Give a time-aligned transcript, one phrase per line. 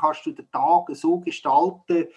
[0.00, 2.08] kannst du den Tag so gestalten,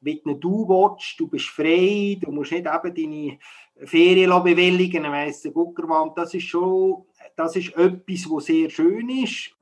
[0.00, 1.18] wie du willst.
[1.18, 3.38] Du bist frei, du musst nicht eben deine
[3.86, 6.16] Ferien bewilligen, weiss der Guckerwand.
[6.16, 7.04] Das ist schon,
[7.36, 9.54] das ist etwas, was sehr schön ist.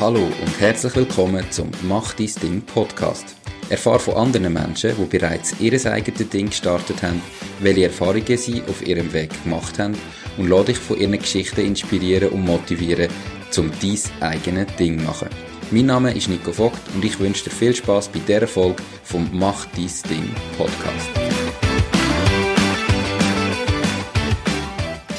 [0.00, 3.36] Hallo und herzlich willkommen zum Mach dein Ding Podcast.
[3.70, 7.22] Erfahre von anderen Menschen, die bereits ihr eigenes Ding gestartet haben,
[7.60, 9.96] welche Erfahrungen sie auf ihrem Weg gemacht haben
[10.36, 13.08] und lade dich von ihren Geschichten inspirieren und motivieren,
[13.58, 15.28] um dein eigenes Ding machen.
[15.70, 19.28] Mein Name ist Nico Vogt und ich wünsche dir viel Spaß bei dieser Folge vom
[19.32, 21.08] Mach dein Ding Podcast.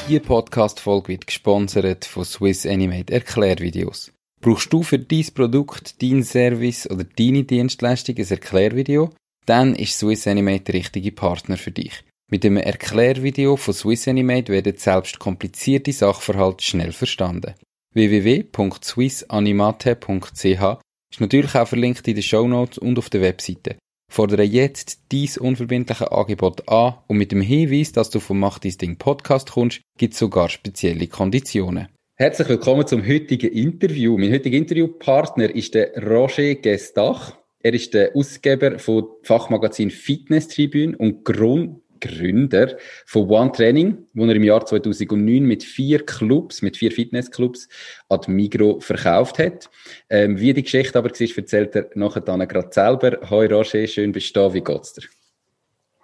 [0.08, 4.12] Diese Podcast-Folge wird gesponsert von Swiss Animate Erklärvideos.
[4.40, 9.10] Brauchst du für dein Produkt, dein Service oder deine Dienstleistung ein Erklärvideo?
[9.46, 12.04] Dann ist Swiss Animate der richtige Partner für dich.
[12.30, 17.54] Mit dem Erklärvideo von Swiss Animate werden selbst komplizierte Sachverhalte schnell verstanden.
[17.94, 20.78] www.swissanimate.ch
[21.10, 23.76] ist natürlich auch verlinkt in den Show Notes und auf der Webseite.
[24.12, 28.72] Fordere jetzt dies unverbindliche Angebot an und mit dem Hinweis, dass du vom Mach dein
[28.72, 31.88] Ding Podcast kommst, gibt es sogar spezielle Konditionen.
[32.16, 34.18] Herzlich willkommen zum heutigen Interview.
[34.18, 37.38] Mein heutiger Interviewpartner ist der Roger Gestach.
[37.60, 44.26] Er ist der Ausgeber von Fachmagazin Fitness Tribune und Grund Gründer von One Training, wo
[44.26, 47.68] er im Jahr 2009 mit vier Clubs, mit vier Fitnessclubs
[48.08, 49.70] an Migro verkauft hat.
[50.10, 53.18] Ähm, wie die Geschichte aber war, erzählt er nachher dann gerade selber.
[53.30, 54.54] Hoi Roger, schön bist du da.
[54.54, 55.06] Wie geht's dir?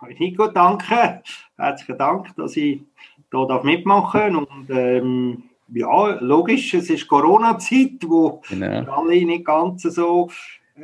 [0.00, 1.22] Hoi Nico, danke.
[1.56, 2.80] Herzlichen Dank, dass ich
[3.30, 4.48] hier mitmachen darf.
[4.50, 8.90] Und ähm, ja, logisch, es ist Corona-Zeit, wo genau.
[8.90, 10.28] alle nicht ganz so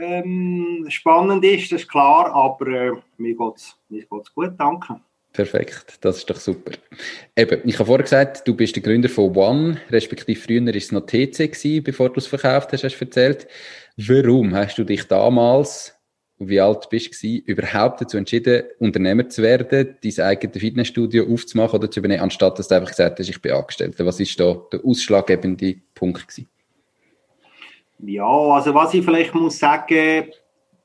[0.01, 5.01] ähm, spannend ist, das ist klar, aber äh, mir geht es geht's gut, danke.
[5.33, 6.73] Perfekt, das ist doch super.
[7.37, 10.93] Eben, ich habe vorher gesagt, du bist der Gründer von One, respektive früher war es
[10.93, 13.47] noch TC, gewesen, bevor du es verkauft hast, hast du erzählt.
[13.99, 15.97] Warum hast du dich damals
[16.39, 21.91] wie alt bist du, überhaupt dazu entschieden, Unternehmer zu werden, dein eigenes Fitnessstudio aufzumachen oder
[21.91, 24.05] zu übernehmen, anstatt dass du einfach gesagt hast, ich bin Angestellter?
[24.05, 26.49] Was ist da der ausschlaggebende Punkt gewesen?
[27.99, 30.31] Ja, also was ich vielleicht muss sagen,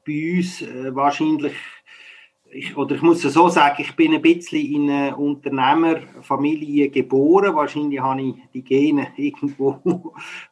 [0.05, 1.53] bei uns äh, wahrscheinlich
[2.53, 7.55] ich, oder ich muss es so sagen, ich bin ein bisschen in einer Unternehmerfamilie geboren.
[7.55, 9.79] Wahrscheinlich habe ich die Gene irgendwo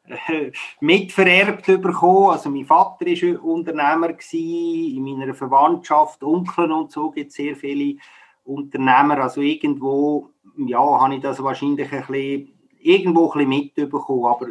[0.07, 2.31] äh, mitvererbt bekommen.
[2.31, 7.97] Also mein Vater war Unternehmer in meiner Verwandtschaft, Onkel und so gibt es sehr viele
[8.43, 9.19] Unternehmer.
[9.19, 14.25] Also irgendwo, ja, habe ich das wahrscheinlich ein bisschen, irgendwo ein bisschen mitbekommen.
[14.25, 14.47] Aber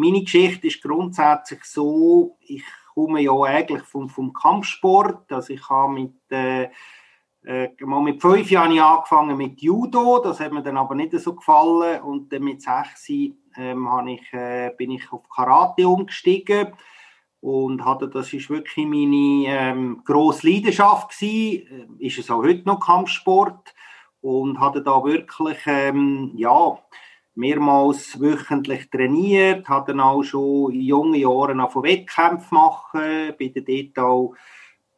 [0.00, 5.30] meine Geschichte ist grundsätzlich so, ich komme ja eigentlich vom, vom Kampfsport.
[5.30, 6.68] Also ich habe mit, äh,
[7.44, 11.34] äh, mal mit fünf Jahren angefangen mit Judo, das hat mir dann aber nicht so
[11.34, 12.02] gefallen.
[12.02, 13.08] Und dann mit sechs
[13.56, 16.72] ähm, ich, äh, bin ich auf Karate umgestiegen.
[17.42, 21.98] Und hatte, das ist wirklich meine ähm, grosse Leidenschaft gewesen.
[22.00, 23.74] Äh, ist es auch heute noch Kampfsport.
[24.20, 26.78] Und hatte da wirklich, ähm, ja,
[27.34, 33.64] mehrmals wöchentlich trainiert, habe dann auch schon in jungen Jahren von Wettkämpfen machen, bin dann
[33.64, 34.34] dort auch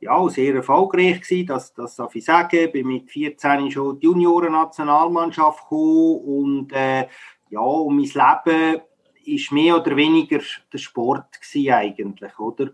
[0.00, 2.72] ja, sehr erfolgreich gewesen, das, das darf ich sagen.
[2.72, 7.06] Bin mit 14 schon die Junioren-Nationalmannschaft gekommen und äh,
[7.50, 8.04] ja, und mein
[8.44, 8.80] Leben
[9.24, 10.40] ist mehr oder weniger
[10.72, 12.70] der Sport gewesen eigentlich, oder?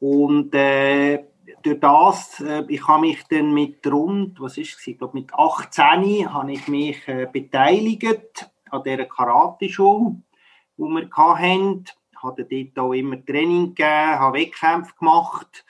[0.00, 1.24] Und äh,
[1.62, 5.32] durch das, äh, ich habe mich dann mit rund, was ist es, ich glaube mit
[5.34, 10.16] 18 habe ich mich äh, beteiligt an dieser Karate-Schule,
[10.76, 11.84] die wir hatten.
[12.10, 15.64] Ich habe dort auch immer Training gegeben, habe Wettkämpfe gemacht.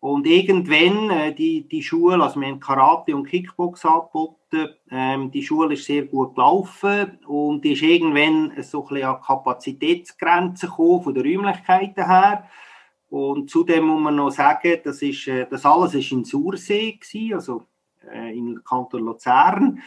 [0.00, 5.42] Und irgendwann, äh, die, die Schule, also wir haben Karate und Kickbox angeboten, ähm, die
[5.42, 11.14] Schule ist sehr gut gelaufen und ist irgendwann so ein bisschen an Kapazitätsgrenzen gekommen, von
[11.14, 12.46] den Räumlichkeiten her.
[13.08, 17.34] Und zudem muss man noch sagen, das, ist, äh, das alles ist in Sursee gewesen,
[17.34, 17.62] also
[18.12, 19.80] äh, in Kanton Luzern.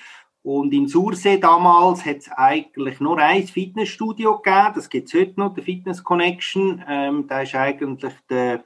[0.48, 4.72] Und in Sursee damals hat es eigentlich nur ein Fitnessstudio gegeben.
[4.76, 6.82] Das gibt es heute noch, der Fitness Connection.
[6.88, 8.64] Ähm, da ist eigentlich der,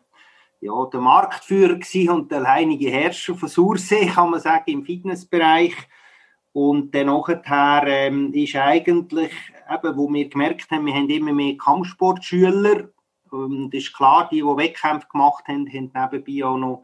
[0.59, 1.79] ja, der Marktführer
[2.13, 5.73] und der alleinige Herrscher von Sursee, kann man sagen, im Fitnessbereich.
[6.53, 9.31] Und dann nachher ähm, ist eigentlich,
[9.67, 12.89] eben, wo wir gemerkt haben, wir haben immer mehr Kampfsportschüler.
[13.31, 16.83] Und ist klar, die, die Wettkämpfe gemacht haben, haben nebenbei auch noch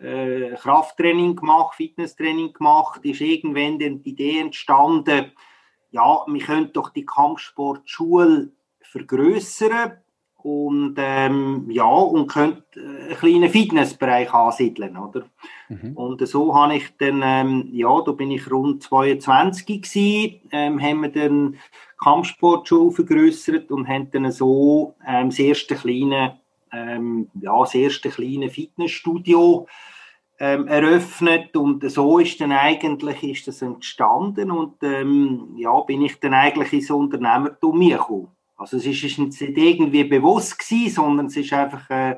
[0.00, 5.32] äh, Krafttraining gemacht, Fitnesstraining gemacht, ist irgendwann die Idee entstanden,
[5.90, 8.50] ja, wir können doch die Kampfsportschule
[8.82, 9.92] vergrößern
[10.44, 15.24] und ähm, ja und könnte einen kleinen Fitnessbereich ansiedeln, oder?
[15.70, 15.96] Mhm.
[15.96, 21.00] Und so habe ich dann, ähm, ja, da bin ich rund 22 gewesen, ähm, haben
[21.02, 21.56] wir dann
[21.98, 26.40] Kampfsportschule vergrößert und haben dann so ähm, das erste kleine,
[26.74, 29.66] ähm, ja, das erste kleine Fitnessstudio
[30.40, 36.18] ähm, eröffnet und so ist dann eigentlich ist das entstanden und ähm, ja, bin ich
[36.18, 38.28] dann eigentlich ins Unternehmertum gekommen.
[38.56, 42.16] Also es ist nicht irgendwie bewusst gewesen, sondern es ist einfach äh,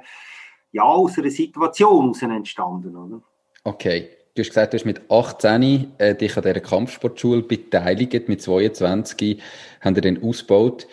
[0.72, 2.96] ja, aus einer Situation heraus entstanden.
[2.96, 3.22] Oder?
[3.64, 4.08] Okay.
[4.34, 9.40] Du hast gesagt, du hast mit 18 äh, dich an dieser Kampfsportschule beteiligt, mit 22
[9.80, 10.86] haben ihr den ausgebaut.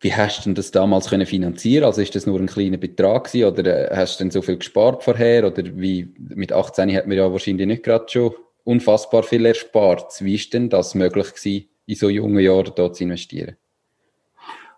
[0.00, 1.84] Wie hast du denn das damals können finanzieren?
[1.84, 4.56] Also ist das nur ein kleiner Betrag gewesen, oder äh, hast du denn so viel
[4.56, 5.46] gespart vorher?
[5.46, 8.32] Oder wie, mit 18 hat man ja wahrscheinlich nicht gerade schon
[8.64, 10.12] unfassbar viel erspart.
[10.20, 13.56] Wie ist denn das möglich gewesen, in so jungen Jahren da zu investieren?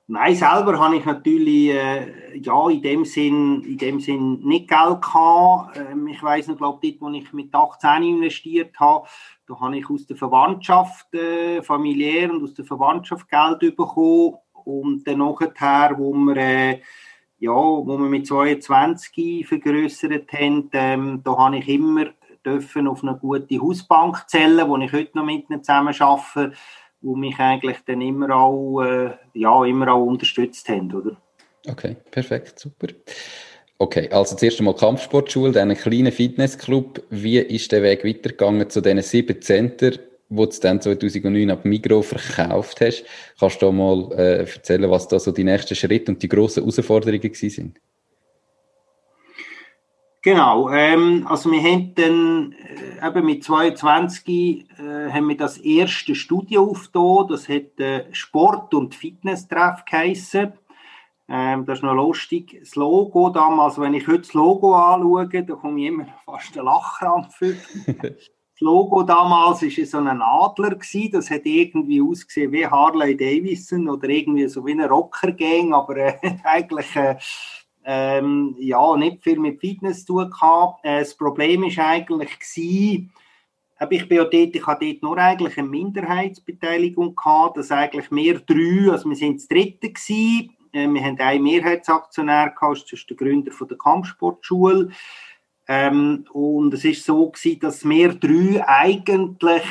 [0.08, 5.00] Nein, selber habe ich natürlich äh, ja, in, dem Sinn, in dem Sinn nicht Geld
[5.00, 5.78] gehabt.
[5.78, 9.06] Ähm, ich weiß noch, glaube dort, wo ich mit 18 investiert habe,
[9.46, 14.34] da habe ich aus der Verwandtschaft äh, familiär und aus der Verwandtschaft Geld bekommen.
[14.64, 16.80] Und dann nachher, wo wir, äh,
[17.38, 22.06] ja, wo wir mit 22 vergrößert haben, ähm, da habe ich immer
[22.44, 26.52] dürfen auf eine gute Hausbank zählen, wo ich heute noch mit ihnen zusammen arbeite
[27.02, 31.16] die mich eigentlich dann immer auch, äh, ja, immer auch unterstützt haben, oder?
[31.68, 32.88] Okay, perfekt, super.
[33.78, 37.02] Okay, also zuerst einmal Kampfsportschule, dann ein kleiner Fitnessclub.
[37.10, 39.90] Wie ist der Weg weitergegangen zu diesen sieben Center,
[40.32, 43.04] wo du dann 2009 ab Migro verkauft hast?
[43.38, 47.34] Kannst du mal äh, erzählen, was da so die nächsten Schritte und die grossen Herausforderungen
[47.34, 47.78] sind?
[50.24, 52.54] Genau, ähm, also wir haben dann
[53.00, 58.72] äh, eben mit 22 äh, haben wir das erste Studio aufgetan, das hat äh, Sport-
[58.72, 60.52] und Fitness-Treff geheissen.
[61.28, 62.56] Ähm, das ist noch lustig.
[62.60, 66.64] Das Logo damals, wenn ich heute das Logo anschaue, da komme ich immer fast ein
[66.64, 67.40] Lachkrampf.
[68.62, 71.10] Logo damals war so ein Adler, gewesen.
[71.12, 76.18] das hat irgendwie ausgesehen wie Harley Davidson oder irgendwie so wie ein Rocker-Gang, aber äh,
[76.44, 76.94] eigentlich...
[76.96, 77.16] Äh,
[77.84, 80.84] ähm, ja, nicht viel mit Fitness zu tun gehabt.
[80.84, 83.12] Äh, das Problem ist eigentlich gewesen,
[83.90, 88.38] ich bin ja dort, ich hatte dort nur eigentlich eine Minderheitsbeteiligung gehabt, dass eigentlich mehr
[88.38, 90.56] drei, also wir sind das dritte gewesen.
[90.72, 94.90] Äh, wir haben einen Mehrheitsaktionär gehabt, das ist der Gründer von der Kampfsportschule.
[95.68, 99.62] Ähm, und es ist so gewesen, dass wir drei eigentlich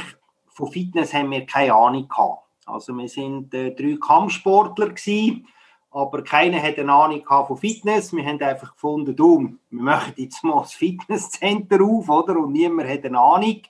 [0.49, 2.43] von Fitness haben wir keine Ahnung gehabt.
[2.65, 5.47] Also wir sind äh, drei Kampfsportler gewesen
[5.91, 8.13] aber keiner hat eine Ahnung von Fitness.
[8.13, 12.37] Wir haben einfach gefunden, du, wir machen jetzt mal das Fitnesscenter auf, oder?
[12.37, 13.61] Und niemand hat eine Ahnung.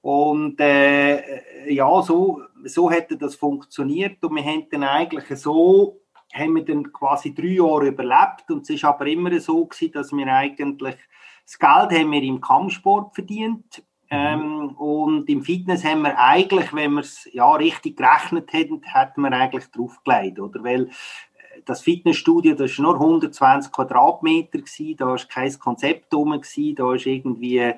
[0.00, 4.24] Und äh, ja, so, so hätte das funktioniert.
[4.24, 6.00] Und wir haben dann eigentlich so,
[6.32, 8.48] haben wir dann quasi drei Jahre überlebt.
[8.48, 10.96] Und es ist aber immer so gewesen, dass wir eigentlich,
[11.50, 13.82] das Geld haben wir im Kampfsport verdient.
[14.10, 14.16] Mhm.
[14.16, 19.22] Ähm, und im Fitness haben wir eigentlich, wenn wir es ja richtig gerechnet hätten, hätten
[19.22, 20.62] wir eigentlich draufgelegt, oder?
[20.62, 20.90] Weil
[21.64, 26.94] das Fitnessstudio, das war nur 120 Quadratmeter, gewesen, da war kein Konzept rum, gewesen, da
[26.94, 27.72] ist irgendwie,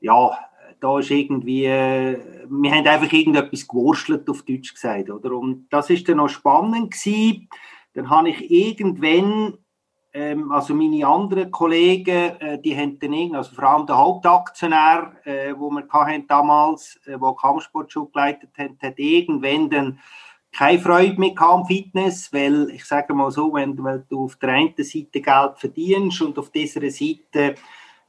[0.00, 0.38] ja,
[0.80, 5.32] da ist irgendwie, wir haben einfach irgendetwas gewurschtelt, auf Deutsch gesagt, oder?
[5.32, 7.48] Und das ist dann noch spannend gewesen.
[7.94, 9.56] Dann habe ich irgendwann,
[10.16, 15.52] ähm, also meine anderen Kollegen, äh, die haben dann also vor allem der Hauptaktionär, äh,
[15.54, 19.98] wo wir hatten damals, äh, wo Kampfsportschule geleitet hat, hat irgendwann dann
[20.52, 24.50] keine Freude mehr am Fitness, weil ich sage mal so, wenn, wenn, du auf der
[24.50, 27.56] einen Seite Geld verdienst und auf dieser Seite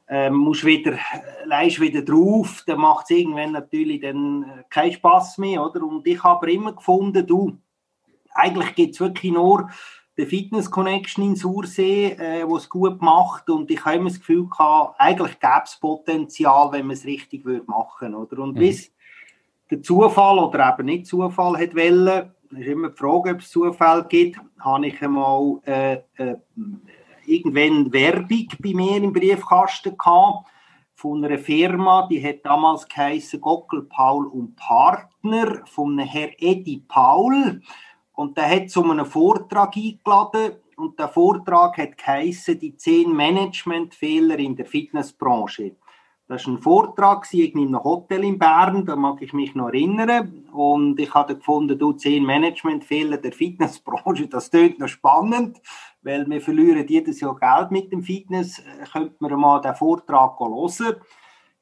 [0.08, 0.98] äh, musst wieder,
[1.44, 5.84] leist wieder drauf, dann macht es irgendwann natürlich dann äh, keinen Spaß mehr, oder?
[5.84, 7.58] Und ich habe immer gefunden, du,
[8.34, 9.70] eigentlich gibt es wirklich nur
[10.18, 14.48] den Fitness Connection in Sursee, äh, es gut macht und ich habe immer das Gefühl
[14.48, 18.40] gehabt, eigentlich gäbe es Potenzial, wenn man es richtig würde machen, oder?
[18.40, 18.60] Und mhm.
[18.60, 18.92] bis
[19.70, 23.50] der Zufall oder eben nicht Zufall hat wollen, es ist immer die Frage, ob es
[23.50, 26.36] Zufall gibt, habe ich einmal äh, äh,
[27.26, 30.48] irgendwann Werbung bei mir im Briefkasten gehabt
[30.96, 36.84] von einer Firma, die hat damals geheißen Gockel, Paul und Partner, von einem Herr Edi
[36.88, 37.62] Paul.
[38.18, 44.40] Und der hat zu einem Vortrag eingeladen und der Vortrag hat geheißen, die zehn Managementfehler
[44.40, 45.76] in der Fitnessbranche.
[46.28, 50.46] Das war ein Vortrag in einem Hotel in Bern, da mag ich mich noch erinnern.
[50.52, 55.62] Und ich hatte gefunden, du, zehn Managementfehler der Fitnessbranche, das klingt noch spannend,
[56.02, 58.64] weil wir verlieren jedes Jahr Geld mit dem Fitness.
[58.92, 60.96] Könnte man mal den Vortrag hören.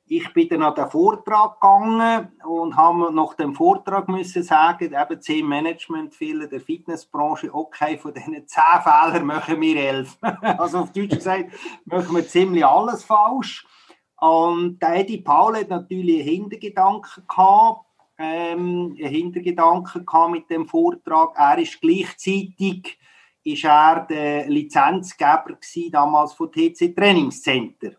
[0.08, 5.22] Ich bin dann an den Vortrag gegangen und habe nach dem Vortrag müssen sagen, eben
[5.22, 10.18] zehn Managementfehler der Fitnessbranche, okay, von diesen zehn Fehlern machen wir elf.
[10.42, 11.52] also auf Deutsch gesagt,
[11.86, 13.66] machen wir ziemlich alles falsch.
[14.18, 17.86] Und Eddie Paul hat natürlich einen Hintergedanken gehabt,
[18.18, 21.36] ähm, einen Hintergedanken gehabt mit dem Vortrag.
[21.36, 23.00] Er ist gleichzeitig
[23.44, 27.92] ist er der Lizenzgeber gewesen, damals von TC Trainingscenter.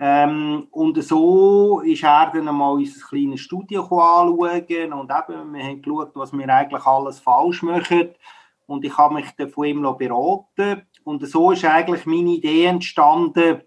[0.00, 5.82] Ähm, und so ist er dann einmal unser kleines Studio anschauen und eben, wir haben
[5.82, 8.10] geschaut, was wir eigentlich alles falsch machen
[8.66, 13.62] und ich habe mich dann von ihm beraten und so ist eigentlich meine Idee entstanden,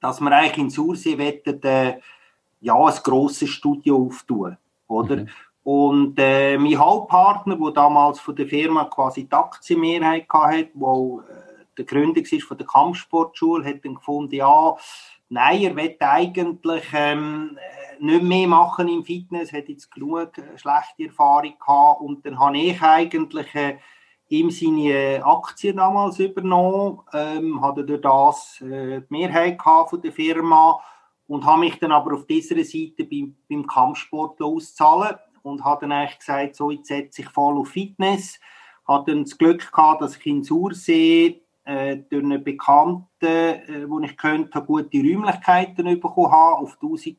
[0.00, 1.98] dass wir eigentlich in Sursee wettet, äh,
[2.60, 4.56] ja, ein grosses Studio auftun,
[4.88, 5.16] oder?
[5.16, 5.28] Mhm.
[5.64, 11.64] Und äh, mein Hauptpartner, der damals von der Firma quasi die Aktienmehrheit hatte, wo äh,
[11.76, 14.76] der Gründer war von der Kampfsportschule, hat dann gefunden, ja,
[15.28, 17.58] nein, er will eigentlich ähm,
[18.00, 22.80] nicht mehr machen im Fitness, hat jetzt genug schlechte Erfahrung gehabt und dann habe ich
[22.82, 23.78] eigentlich äh,
[24.28, 30.80] ihm seine Aktien damals übernommen, ähm, hatte durch das äh, die Mehrheit von der Firma
[31.28, 35.92] und habe mich dann aber auf dieser Seite beim, beim Kampfsport auszahlen und habe dann
[35.92, 38.40] eigentlich gesagt, so jetzt setze ich voll auf Fitness.
[38.86, 44.00] Hatte dann das Glück gehabt, dass ich in Sursee äh, durch einen Bekannten, äh, wo
[44.00, 47.18] ich könnte, gute Räumlichkeiten bekommen habe, auf 1000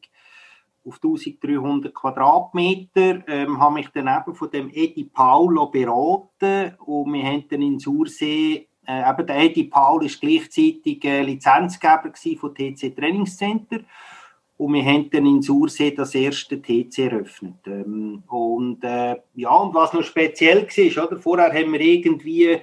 [0.85, 7.23] auf 1300 Quadratmeter, ähm, habe mich dann eben von dem Edi Paulo beraten und wir
[7.23, 12.95] haben dann in Sursee, äh, eben der Edi Paul ist gleichzeitig äh, Lizenzgeber von TC
[12.95, 13.81] Trainingscenter
[14.55, 17.67] und wir haben dann in Sursee das erste TC eröffnet.
[17.67, 21.19] Ähm, und äh, ja, und was noch speziell war, oder?
[21.19, 22.59] vorher haben wir irgendwie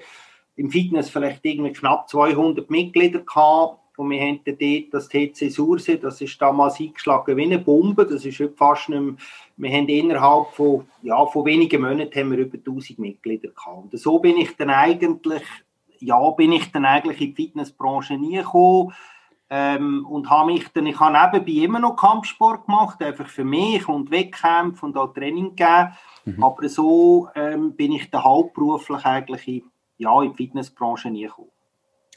[0.56, 5.98] im Fitness vielleicht irgendwie knapp 200 Mitglieder gehabt und wir haben dort das TC Sursee,
[5.98, 9.14] das ist damals eingeschlagen wie eine Bombe, das ist fast nicht mehr,
[9.56, 13.92] wir haben innerhalb von, ja, von wenigen Monaten haben wir über 1000 Mitglieder gehabt.
[13.92, 15.42] Und so bin ich dann eigentlich,
[16.00, 18.92] ja, bin ich dann eigentlich in die Fitnessbranche nie gekommen,
[19.50, 23.86] ähm, und habe mich dann, ich habe nebenbei immer noch Kampfsport gemacht, einfach für mich
[23.88, 25.92] und Wettkämpfe und auch Training gegeben.
[26.24, 26.42] Mhm.
[26.42, 29.62] Aber so ähm, bin ich dann hauptberuflich eigentlich in,
[29.98, 31.50] ja, in die Fitnessbranche nie gekommen.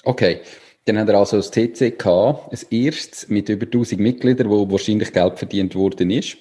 [0.04, 0.42] Okay,
[0.86, 5.38] dann hat er also das TCK, ein erstes mit über 1000 Mitgliedern, wo wahrscheinlich Geld
[5.38, 6.38] verdient worden ist.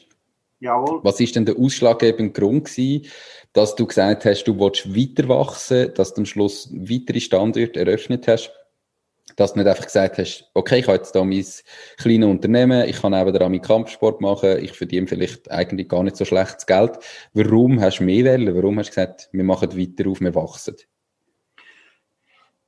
[0.60, 1.00] Jawohl.
[1.02, 3.06] Was ist denn der ausschlaggebende Grund gewesen,
[3.52, 8.28] dass du gesagt hast, du willst weiter wachsen, dass du am Schluss weitere Standorte eröffnet
[8.28, 8.52] hast?
[9.34, 11.44] dass du nicht einfach gesagt hast, okay, ich habe jetzt da mein
[11.98, 16.16] kleines Unternehmen, ich kann eben da meinen Kampfsport machen, ich verdiene vielleicht eigentlich gar nicht
[16.16, 16.92] so schlechtes Geld.
[17.34, 18.54] Warum hast du mehr wählen?
[18.54, 20.76] Warum hast du gesagt, wir machen weiter auf, wir wachsen?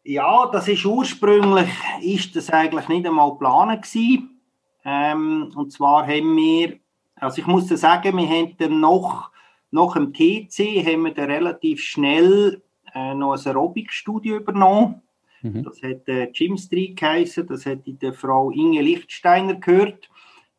[0.09, 1.69] Ja, das ist ursprünglich,
[2.00, 4.41] ist das eigentlich nicht einmal geplant gewesen.
[4.83, 6.79] Ähm, und zwar haben wir,
[7.17, 9.31] also ich muss sagen, wir haben dann noch,
[9.71, 12.62] nach dem TC haben wir dann relativ schnell
[12.95, 15.03] äh, noch ein Aerobic-Studio übernommen.
[15.43, 15.65] Mhm.
[15.65, 20.09] Das hat äh, Jim Street geheißen, das hat die Frau Inge Lichtsteiner gehört.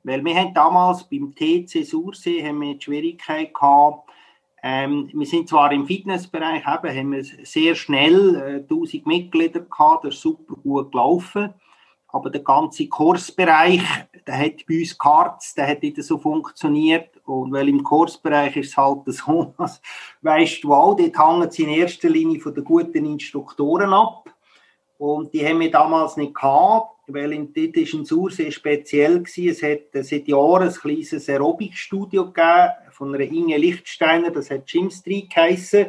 [0.03, 4.08] Weil wir haben damals beim TC Sursee haben wir die Schwierigkeit gehabt,
[4.61, 10.05] ähm, wir sind zwar im Fitnessbereich, eben, haben wir sehr schnell äh, 1000 Mitglieder gehabt,
[10.05, 11.53] das ist super gut gelaufen.
[12.11, 13.83] Aber der ganze Kursbereich,
[14.25, 17.09] der hat bei uns Cards, der hat nicht so funktioniert.
[17.25, 19.53] Und weil im Kursbereich ist es halt so,
[20.21, 24.27] weißt du auch, dort hängen sie in erster Linie von den guten Instruktoren ab.
[24.97, 29.49] Und die haben wir damals nicht gehabt, weil in, dort ist ein Sursee speziell gewesen.
[29.49, 34.89] Es hat seit Jahren ein kleines Aerobic-Studio gegeben von einer Inge Lichtsteiner, das hat Jim
[34.89, 35.87] Street geheissen.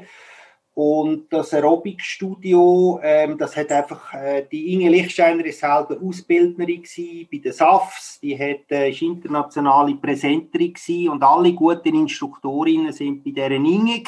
[0.83, 6.85] Und das Aerobic-Studio, ähm, das hat einfach, äh, die Inge Lichtsteiner ist selber Ausbildnerin
[7.31, 13.23] bei den SAFs, die hat, äh, ist internationale Präsenterin gewesen und alle guten Instruktorinnen sind
[13.23, 14.03] bei deren Inge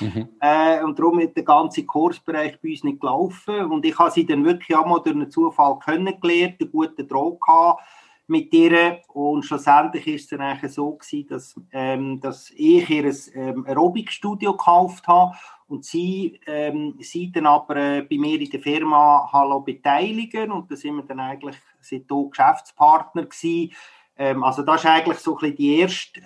[0.00, 0.28] mhm.
[0.40, 3.66] äh, und darum ist der ganze Kursbereich bei uns nicht gelaufen.
[3.66, 7.40] Und ich habe sie dann wirklich auch mal durch einen Zufall kennengelernt, einen guten Draht
[7.40, 7.80] gehabt
[8.28, 13.12] mit ihr und schlussendlich ist es dann eigentlich so gewesen, dass, ähm, dass ich ihr
[13.34, 15.36] ähm, Aerobic-Studio gekauft habe
[15.68, 20.70] und sie, ähm, sie dann aber äh, bei mir in der Firma hallo beteiligen und
[20.70, 23.72] da sind wir dann eigentlich seitdem Geschäftspartner gewesen.
[24.16, 26.20] Ähm, also das ist eigentlich so ein bisschen die erste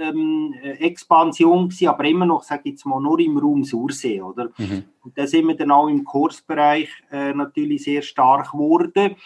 [0.00, 4.50] ähm, Expansion gewesen, aber immer noch, sage ich jetzt mal, nur im Raum Sursee, oder?
[4.56, 4.84] Mhm.
[5.02, 9.16] Und da sind wir dann auch im Kursbereich äh, natürlich sehr stark geworden.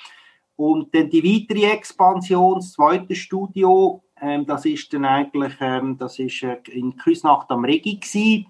[0.58, 6.18] Und dann die weitere Expansion, das zweite Studio, ähm, das ist dann eigentlich, ähm, das
[6.18, 8.44] ist äh, in Küsnacht am Regi.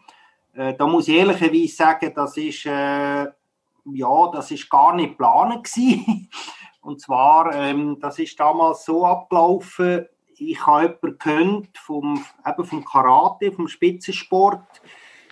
[0.54, 5.68] Äh, da muss ich ehrlicherweise sagen, das ist, äh, ja, das ist gar nicht geplant.
[6.80, 10.06] Und zwar, ähm, das ist damals so abgelaufen,
[10.38, 14.80] ich habe jemanden vom, eben vom Karate, vom Spitzensport,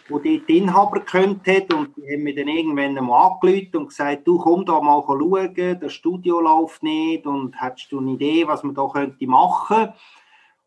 [0.08, 4.26] wo die, die Inhaber hat und die haben mir dann irgendwann mal angerufen und gesagt,
[4.26, 8.62] du komm da mal schauen, das Studio läuft nicht und hast du eine Idee, was
[8.62, 9.92] man da könnte machen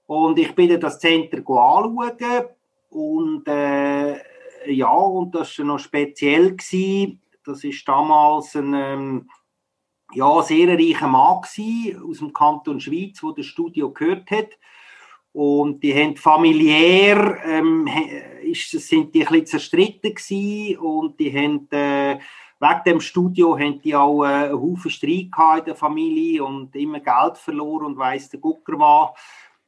[0.08, 2.46] und ich bin dann das Center anschauen
[2.90, 4.18] und äh,
[4.66, 6.56] ja, und das war noch speziell.
[6.56, 7.22] Gewesen.
[7.46, 9.30] Das ist damals ein ähm,
[10.14, 14.50] ja, sehr reicher Mann gewesen, aus dem Kanton Schweiz, wo das Studio gehört hat.
[15.32, 17.88] Und die haben familiär, ähm,
[18.52, 22.20] ist, sind die ein bisschen zerstritten gewesen und die haben, äh,
[22.60, 27.00] wegen dem Studio haben die auch äh, einen Haufen Streit in der Familie und immer
[27.00, 29.16] Geld verloren und weiss der Gucker war.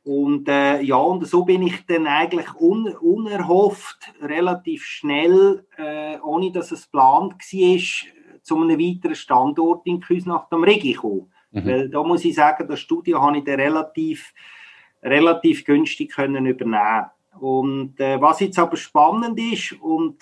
[0.03, 6.51] Und äh, ja, und so bin ich dann eigentlich un unerhofft relativ schnell, äh, ohne
[6.51, 11.31] dass es geplant war, zu einem weiteren Standort in Küsnacht am Regi gekommen.
[11.51, 11.65] Mhm.
[11.65, 14.33] Weil da muss ich sagen, das Studio habe ich dann relativ,
[15.03, 17.05] relativ günstig können übernehmen.
[17.39, 20.21] Und äh, was jetzt aber spannend ist, und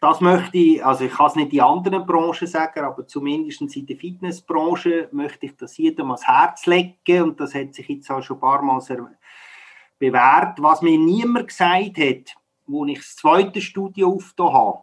[0.00, 3.86] das möchte ich, also ich kann es nicht in anderen Branchen sagen, aber zumindest in
[3.86, 8.22] der Fitnessbranche möchte ich das jedem ans Herz legen und das hat sich jetzt auch
[8.22, 8.80] schon ein paar Mal
[9.98, 10.62] bewährt.
[10.62, 12.36] Was mir niemand gesagt hat,
[12.66, 14.78] wo ich das zweite Studio aufgetan habe,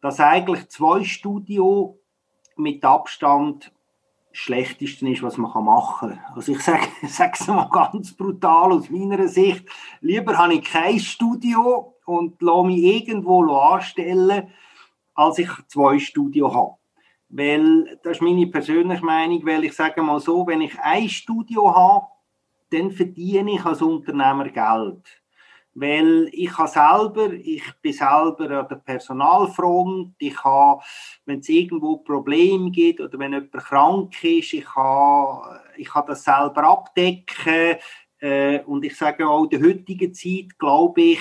[0.00, 1.98] dass eigentlich zwei Studio
[2.56, 3.72] mit Abstand
[4.36, 6.20] das Schlechteste ist, was man machen kann.
[6.34, 9.66] Also ich sage es mal ganz brutal aus meiner Sicht.
[10.02, 14.48] Lieber habe ich kein Studio und lasse mich irgendwo anstellen,
[15.14, 16.74] als ich zwei Studio habe.
[17.30, 21.74] Weil, das ist meine persönliche Meinung, weil ich sage mal so, wenn ich ein Studio
[21.74, 22.06] habe,
[22.70, 25.02] dann verdiene ich als Unternehmer Geld.
[25.78, 30.80] Weil ich habe selber, ich bin selber an der Personalfront, ich habe,
[31.26, 36.24] wenn es irgendwo Probleme gibt oder wenn jemand krank ist, ich habe, ich habe das
[36.24, 37.76] selber abdecken.
[38.20, 41.20] Äh, und ich sage auch, in der heutigen Zeit glaube ich,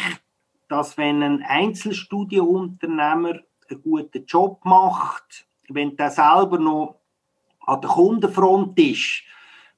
[0.70, 7.02] dass wenn ein Einzelstudiounternehmer einen guten Job macht, wenn der selber noch
[7.66, 9.24] an der Kundenfront ist,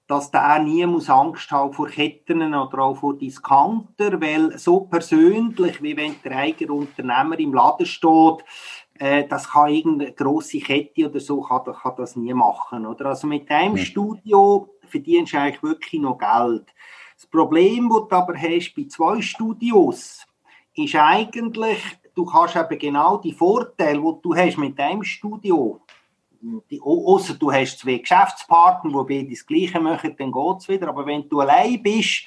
[0.07, 5.81] dass der nie muss Angst haben vor Ketten oder auch vor Discounter, weil so persönlich,
[5.83, 8.45] wie wenn der eigene Unternehmer im Laden steht,
[8.99, 12.85] äh, das kann irgendeine grosse Kette oder so kann, kann das nie machen.
[12.85, 13.07] Oder?
[13.07, 13.83] Also mit einem ja.
[13.83, 16.65] Studio verdienst du eigentlich wirklich noch Geld.
[17.15, 20.25] Das Problem, das du aber hast bei zwei Studios,
[20.75, 21.79] ist eigentlich,
[22.15, 25.81] du kannst eben genau die Vorteile, die du hast mit deinem Studio,
[26.81, 30.89] außer du hast zwei Geschäftspartner, die beide das Gleiche machen, dann geht es wieder.
[30.89, 32.25] Aber wenn du allein bist,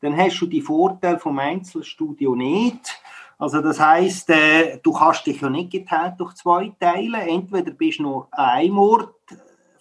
[0.00, 3.00] dann hast du die Vorteile vom Einzelstudio nicht.
[3.38, 7.18] Also das heißt, äh, du kannst dich ja nicht geteilt durch zwei Teile.
[7.18, 9.14] Entweder bist du nur an einem Ort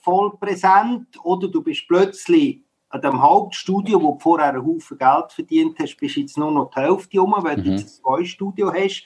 [0.02, 5.32] voll präsent oder du bist plötzlich an dem Hauptstudio, wo du vorher einen Haufen Geld
[5.32, 7.64] verdient hast, bist du jetzt nur noch die Hälfte um, weil mhm.
[7.64, 9.06] du jetzt zwei Studio hast.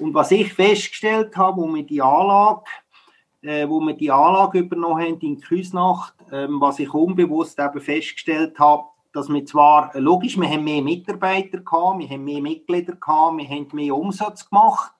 [0.00, 2.64] Und was ich festgestellt habe, wo wir die Anlage,
[3.44, 8.58] äh, wo wir die Anlage übernommen haben in Küsnacht, ähm, was ich unbewusst eben festgestellt
[8.58, 12.94] habe, dass wir zwar, äh, logisch, wir haben mehr Mitarbeiter gehabt, wir haben mehr Mitglieder
[12.94, 14.92] gehabt, wir haben mehr Umsatz gemacht,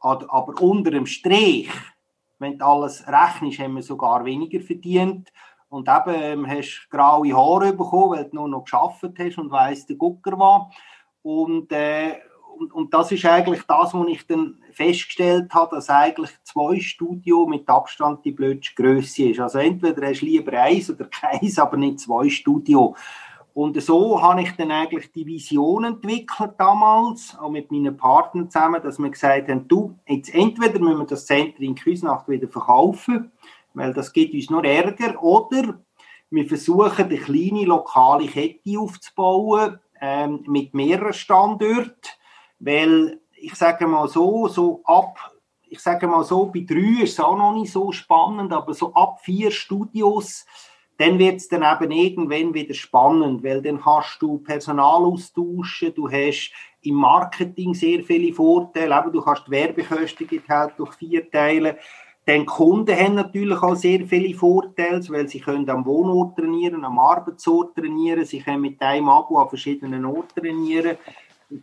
[0.00, 1.70] aber unter dem Strich,
[2.38, 5.32] wenn du alles rechnest, haben wir sogar weniger verdient.
[5.70, 9.86] Und eben ähm, hast graue Haare bekommen, weil du nur noch geschafft hast und weiss,
[9.86, 10.70] der Gucker war.
[11.22, 12.18] Und, äh,
[12.58, 17.46] und, und, das ist eigentlich das, was ich dann festgestellt habe, dass eigentlich zwei Studio
[17.46, 19.40] mit Abstand die blödste Größe ist.
[19.40, 22.94] Also entweder hast du lieber eins oder keins, aber nicht zwei Studio.
[23.54, 28.82] Und so habe ich dann eigentlich die Vision entwickelt damals, auch mit meinen Partnern zusammen,
[28.82, 33.30] dass wir gesagt haben, du, jetzt entweder müssen wir das Zentrum in Küsnacht wieder verkaufen,
[33.72, 35.22] weil das gibt uns nur Ärger.
[35.22, 35.78] Oder
[36.30, 42.10] wir versuchen, eine kleine lokale Kette aufzubauen ähm, mit mehreren Standorten,
[42.64, 45.18] weil ich sage mal so, so ab,
[45.68, 48.94] ich sage mal so, bei drei ist es auch noch nicht so spannend, aber so
[48.94, 50.46] ab vier Studios,
[50.96, 56.08] dann wird es dann eben irgendwann wieder spannend, weil dann kannst du Personal austauschen, du
[56.08, 61.78] hast im Marketing sehr viele Vorteile, aber du kannst Werbekosten geteilt durch vier Teile,
[62.26, 66.98] denn Kunden haben natürlich auch sehr viele Vorteile, weil sie können am Wohnort trainieren, am
[66.98, 70.96] Arbeitsort trainieren, sie können mit einem Abo an verschiedenen Orten trainieren.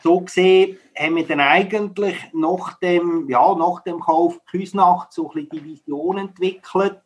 [0.02, 5.34] So gesehen haben wir dann eigentlich nach dem, ja, nach dem Kauf Küsnacht so ein
[5.34, 7.02] bisschen die Vision entwickelt,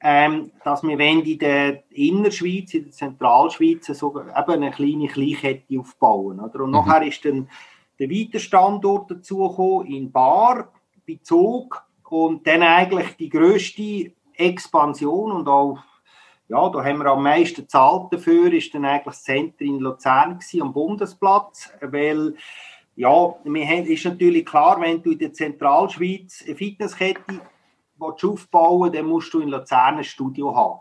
[0.00, 6.40] ähm, dass wir in der Innerschweiz, in der Zentralschweiz so eben eine kleine Kleinkette aufbauen.
[6.40, 6.60] Oder?
[6.60, 6.76] Und mhm.
[6.76, 7.48] nachher ist dann
[7.98, 10.72] der weitere Standort dazu in Bar,
[11.06, 15.78] bei Zug, und dann eigentlich die größte Expansion und auch
[16.52, 20.38] ja, da haben wir am meisten gezahlt dafür, ist dann eigentlich das Zentrum in Luzern
[20.38, 22.34] gewesen, am Bundesplatz, weil
[22.94, 27.40] ja, haben, ist natürlich klar, wenn du in der Zentralschweiz eine Fitnesskette
[27.98, 30.80] aufbauen willst, dann musst du in Luzern ein Studio haben.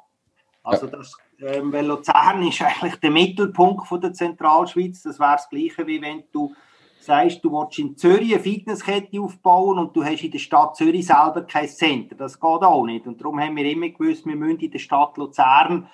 [0.61, 5.03] Also das, ähm, weil Luzern ist eigentlich der Mittelpunkt von der Zentralschweiz.
[5.03, 6.53] Das wäre das Gleiche, wie wenn du
[7.01, 11.07] sagst, du willst in Zürich eine Fitnesskette aufbauen und du hast in der Stadt Zürich
[11.07, 12.15] selber kein Center.
[12.15, 13.07] Das geht auch nicht.
[13.07, 15.89] Und darum haben wir immer gewusst, wir müssen in der Stadt Luzern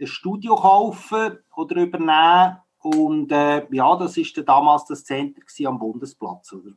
[0.00, 2.58] ein Studio kaufen oder übernehmen.
[2.80, 6.52] Und äh, ja, das ist damals das Center am Bundesplatz.
[6.52, 6.72] Oder?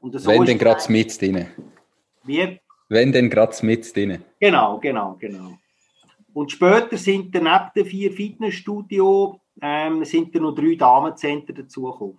[0.00, 1.46] Und so Wenn denn gerade mit drin.
[2.24, 2.58] Wie?
[2.88, 4.24] Wenn denn gerade mit drin.
[4.40, 5.58] Genau, genau, genau.
[6.32, 12.18] Und später sind dann neben den vier Fitnessstudios ähm, sind dann noch drei Damenzentren dazugekommen.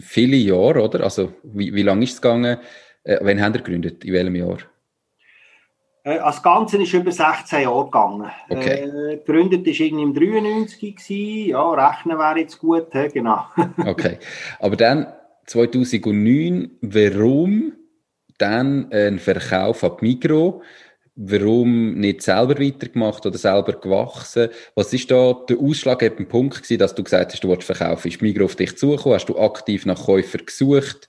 [0.00, 1.04] viele Jahre, oder?
[1.04, 2.58] Also, wie, wie lange ist es gegangen?
[3.04, 4.04] Äh, wann haben ihr gegründet?
[4.04, 4.58] In welchem Jahr?
[6.04, 8.30] Äh, das Ganze ist über 16 Jahre gegangen.
[8.48, 8.84] Okay.
[8.84, 11.48] Äh, gegründet war irgendwie im 93 gewesen.
[11.50, 13.08] Ja, rechnen wäre jetzt gut, he?
[13.08, 13.44] genau.
[13.86, 14.18] okay.
[14.58, 15.12] Aber dann
[15.46, 17.72] 2009, warum
[18.38, 20.62] dann ein Verkauf an Migro?
[21.20, 24.50] Warum nicht selber weitergemacht oder selber gewachsen?
[24.76, 28.06] Was ist da der ausschlaggebende Punkt gewesen, dass du gesagt hast, du willst verkaufen?
[28.06, 29.16] Ist Migro auf dich zugekommen?
[29.16, 31.08] Hast du aktiv nach Käufer gesucht?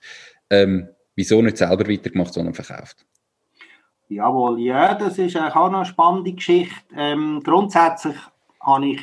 [0.50, 3.06] Ähm, wieso nicht selber weitergemacht, sondern verkauft?
[4.08, 6.74] Jawohl, ja, das ist auch eine spannende Geschichte.
[6.96, 8.16] Ähm, grundsätzlich
[8.60, 9.00] habe ich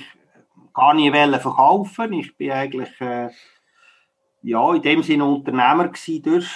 [0.74, 2.12] gar nicht verkaufen.
[2.12, 3.30] Ich bin eigentlich äh,
[4.48, 6.50] ja, in dem Sinne Unternehmer gewesen, durch,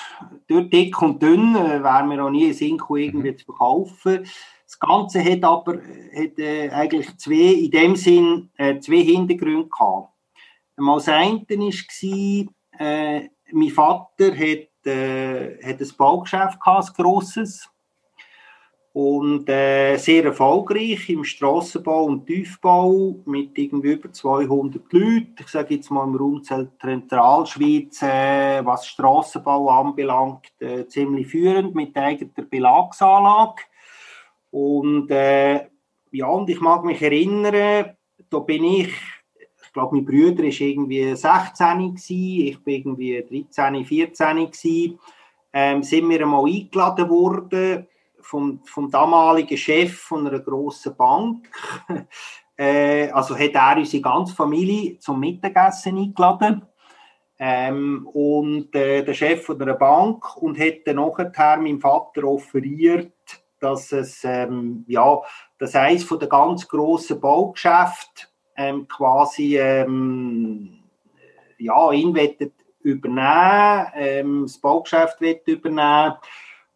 [0.48, 3.38] durch dick und dünn, äh, wäre mir auch nie ein Sinn irgendwie mhm.
[3.38, 4.26] zu verkaufen.
[4.66, 10.14] Das Ganze hat aber hat, äh, eigentlich zwei, in dem Sinn äh, zwei Hintergründe gehabt.
[10.78, 12.48] Einmal das eine war,
[12.80, 17.70] äh, mein Vater hat, äh, hat ein Baugeschäft gehabt, ein grosses
[18.94, 25.36] und äh, sehr erfolgreich im Strassenbau und Tiefbau mit irgendwie über 200 Leuten.
[25.40, 31.96] Ich sage jetzt mal im Raum Zentralschweiz, äh, was Strassenbau anbelangt, äh, ziemlich führend mit
[31.96, 33.64] eigener Belagsanlage.
[34.52, 35.68] Und äh,
[36.12, 37.96] ja, und ich mag mich erinnern,
[38.30, 38.94] da bin ich,
[39.64, 45.00] ich glaube, mein Bruder war irgendwie 16 gewesen, ich bin irgendwie 13, 14 gewesen,
[45.54, 47.88] ähm, sind wir einmal eingeladen worden
[48.24, 51.50] vom, vom damaligen Chef von einer grossen Bank.
[52.58, 56.66] äh, also hat er unsere ganze Familie zum Mittagessen eingeladen.
[57.40, 63.14] Ähm, und äh, der Chef von einer Bank und hat dann nachher meinem Vater offeriert,
[63.60, 65.22] dass es ähm, ja,
[65.58, 70.84] das eines von der ganz grossen Baugeschäfte ähm, quasi ähm,
[71.58, 72.16] ja, ihn
[72.82, 76.16] übernehmen, ähm, das Baugeschäft übernehmen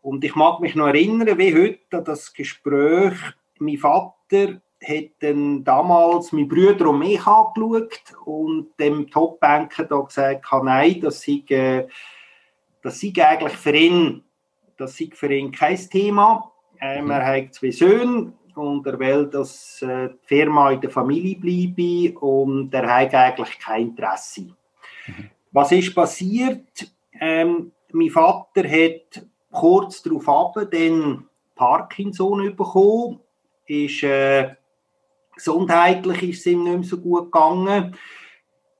[0.06, 3.15] und ich mag mich noch erinnern, wie heute an das Gespräch.
[3.58, 11.02] Mein Vater hat damals mein Brüder und mich angeschaut und dem Topbanker da gesagt, nein,
[11.02, 11.88] das sei, äh,
[12.84, 14.24] das sei eigentlich für ihn,
[14.78, 16.52] das sei für ihn kein Thema.
[16.80, 21.39] Ähm, er hat zwei Söhne und er will, dass äh, die Firma in der Familie
[21.39, 24.56] bleibe und er hat eigentlich kein Interesse.
[25.08, 25.32] Mhm.
[25.52, 26.94] Was ist passiert?
[27.20, 33.20] Ähm, mein Vater hat kurz darauf ab, dann Parkinson bekommen,
[33.65, 34.56] ist, äh,
[35.34, 37.96] gesundheitlich ist es ihm nicht mehr so gut gegangen.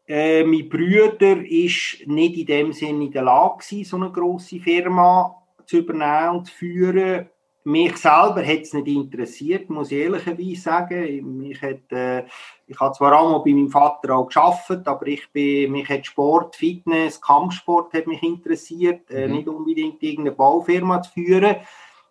[0.08, 5.36] Äh, mein Bruder ist nicht in dem Sinne in der Lage so eine große Firma
[5.66, 7.30] zu übernehmen und zu führen
[7.65, 11.38] mich selber hat es nicht interessiert, muss ich ehrlicherweise sagen.
[11.39, 12.23] Mich hat, äh,
[12.67, 16.06] ich habe zwar auch mal bei meinem Vater auch geschafft, aber ich bin, mich hat
[16.06, 19.34] Sport, Fitness, Kampfsport hat mich interessiert, äh, mhm.
[19.34, 21.56] nicht unbedingt irgendeine Baufirma zu führen.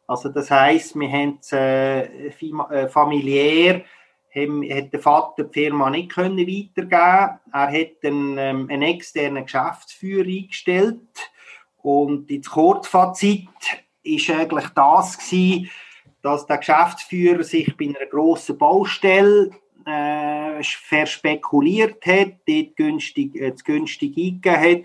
[0.08, 3.84] Also das heißt, wir haben äh, äh, familiär
[4.34, 7.38] haben, hat der Vater die Firma nicht können weitergeben.
[7.52, 10.98] Er hat einen, ähm, einen externen Geschäftsführer eingestellt
[11.80, 13.48] und ins Kurzfazit
[14.04, 15.70] ist eigentlich das gewesen,
[16.22, 19.50] dass der Geschäftsführer sich bei einer grossen Baustelle
[19.84, 24.84] äh, verspekuliert hat, dort günstig, äh, günstig eingegeben hat.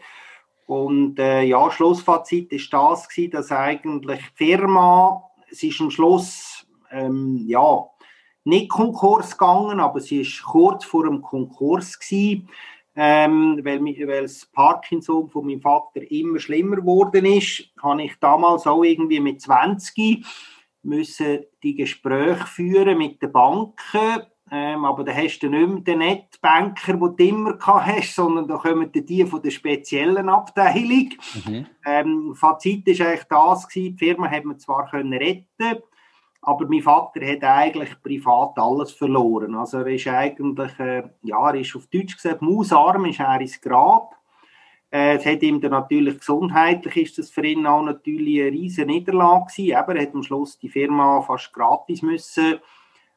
[0.66, 6.68] Und äh, ja, Schlussfazit ist das gewesen, dass eigentlich die Firma, es ist am Schluss,
[6.92, 7.86] ähm, ja,
[8.44, 12.50] nicht Konkurs gegangen, aber sie ist kurz vor dem Konkurs gewesen,
[13.02, 18.68] ähm, weil, weil das Parkinson von meinem Vater immer schlimmer geworden ist, habe ich damals
[18.68, 20.26] auch irgendwie mit 20
[20.84, 26.00] müssen die Gespräche führen mit den Banken ähm, aber da hast du nicht mehr den
[26.00, 31.10] Netbanker, den du immer hast, sondern da kommen die von der speziellen Abteilung.
[31.46, 31.66] Mhm.
[31.86, 35.84] Ähm, Fazit war eigentlich das, gewesen, die Firma hat man zwar können retten
[36.42, 39.56] aber mein Vater hat eigentlich privat alles verloren.
[39.56, 43.60] Also er ist eigentlich, äh, ja, er ist auf Deutsch gesagt, mausarm ist er ins
[43.60, 44.16] Grab.
[44.92, 48.88] Äh, es hat ihm dann natürlich gesundheitlich ist das für ihn auch natürlich eine riesige
[48.88, 49.76] Niederlage gewesen.
[49.76, 52.60] Aber er hat am Schluss die Firma fast gratis müssen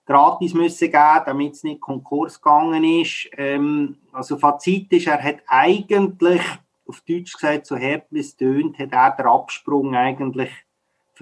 [0.05, 3.29] gratis müssen geben, damit es nicht Konkurs gegangen ist.
[3.37, 6.43] Ähm, also Fazit ist, er hat eigentlich,
[6.87, 10.51] auf Deutsch gesagt, so hart wie es tönt, hat er den Absprung eigentlich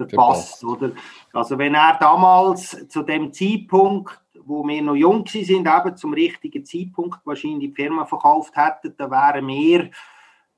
[0.07, 0.91] verpasst, oder?
[1.33, 6.65] Also wenn er damals zu dem Zeitpunkt, wo wir noch jung sind, eben zum richtigen
[6.65, 9.89] Zeitpunkt wahrscheinlich die Firma verkauft hätten, dann wären wir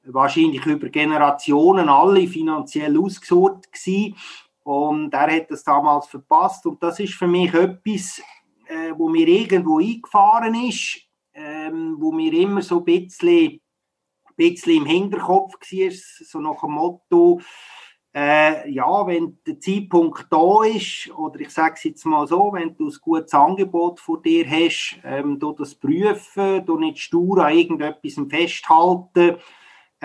[0.05, 4.15] wahrscheinlich über Generationen alle finanziell ausgesorgt gewesen.
[4.63, 6.65] Und er hat das damals verpasst.
[6.65, 8.21] Und das ist für mich etwas,
[8.67, 11.01] äh, wo mir irgendwo eingefahren ist,
[11.33, 13.59] ähm, wo mir immer so ein bisschen, ein
[14.35, 17.41] bisschen im Hinterkopf war, so nach dem Motto,
[18.15, 22.77] äh, ja, wenn der Zeitpunkt da ist, oder ich sage es jetzt mal so, wenn
[22.77, 27.57] du ein gutes Angebot vor dir hast, ähm, du das prüfen, du nicht stur an
[27.57, 29.37] irgendetwas festhalten,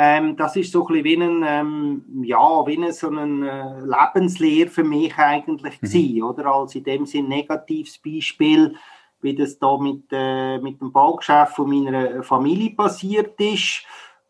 [0.00, 3.80] ähm, das ist so ein bisschen wie ein, ähm, ja, wie ein, so ein äh,
[3.80, 5.86] Lebenslehre für mich eigentlich mhm.
[5.86, 6.46] gewesen, oder?
[6.46, 8.76] Als in dem Sinn negatives Beispiel,
[9.20, 13.84] wie das da mit, äh, mit dem Baugeschäft von meiner Familie passiert ist.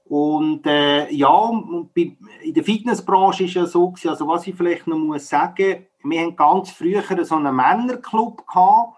[0.08, 1.50] Und äh, ja,
[1.94, 6.20] in der Fitnessbranche ist ja so gewesen, also was ich vielleicht noch muss sagen, wir
[6.20, 8.96] haben ganz früher so einen Männerclub gehabt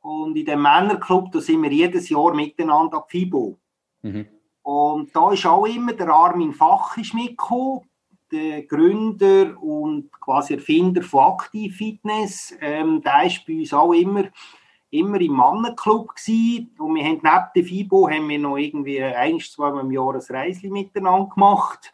[0.00, 3.58] und in dem Männerclub, da sind wir jedes Jahr miteinander ab FIBO.
[4.02, 4.26] Mhm.
[4.62, 7.82] Und da ist auch immer der Armin Fach ist mitgekommen,
[8.32, 12.54] der Gründer und quasi Erfinder von Active Fitness.
[12.60, 14.24] Ähm, der ist bei uns auch immer,
[14.90, 16.74] immer im Mannenclub gewesen.
[16.78, 20.36] Und wir haben neben der FIBO haben wir noch irgendwie ein, zwei im Jahr ein
[20.36, 21.92] Reisli miteinander gemacht.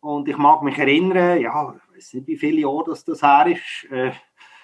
[0.00, 3.46] Und ich mag mich erinnern, ja, ich weiß nicht, wie viele Jahre das, das her
[3.46, 4.12] ist, äh,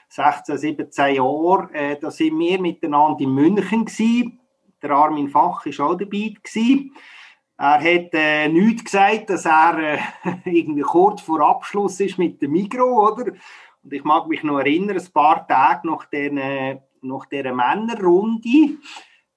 [0.08, 4.40] 16, 17 Jahre, äh, da sind wir miteinander in München gewesen.
[4.82, 6.94] Der Armin Fach war auch dabei gewesen.
[7.56, 9.98] Er hat äh, nichts gesagt, dass er äh,
[10.44, 13.32] irgendwie kurz vor Abschluss ist mit dem Migro, oder?
[13.82, 16.38] Und ich mag mich noch erinnern, ein paar Tage nach, den,
[17.02, 18.78] nach dieser Männerrunde,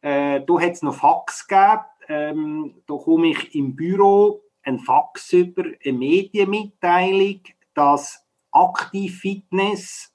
[0.01, 1.81] äh, da hat es noch Fax gegeben.
[2.07, 7.41] Ähm, da komme ich im Büro ein Fax über eine Medienmitteilung,
[7.73, 10.13] dass Aktiv Fitness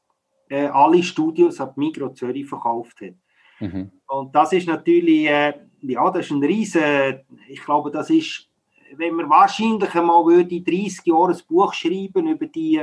[0.48, 3.14] äh, alle Studios ab Migro Zürich verkauft hat.
[3.60, 3.90] Mhm.
[4.06, 8.48] Und das ist natürlich, äh, ja, das ist ein riesen, ich glaube, das ist,
[8.96, 12.82] wenn man wahrscheinlich einmal würde 30 Jahre ein Buch schreiben über die,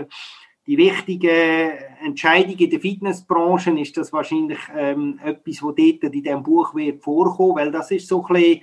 [0.67, 1.71] die wichtigen
[2.03, 7.01] Entscheidungen in der Fitnessbranche, ist das wahrscheinlich ähm, etwas, was dort in diesem Buch wird
[7.01, 8.61] vorkommen, weil das ist so ein bisschen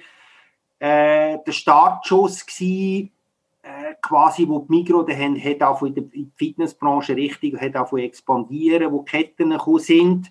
[0.78, 3.10] äh, der Startschuss gewesen,
[3.62, 6.04] äh, quasi, wo die Migro dann hat, hat in der
[6.36, 10.30] Fitnessbranche richtig hat auch expandieren, wo Ketten gekommen sind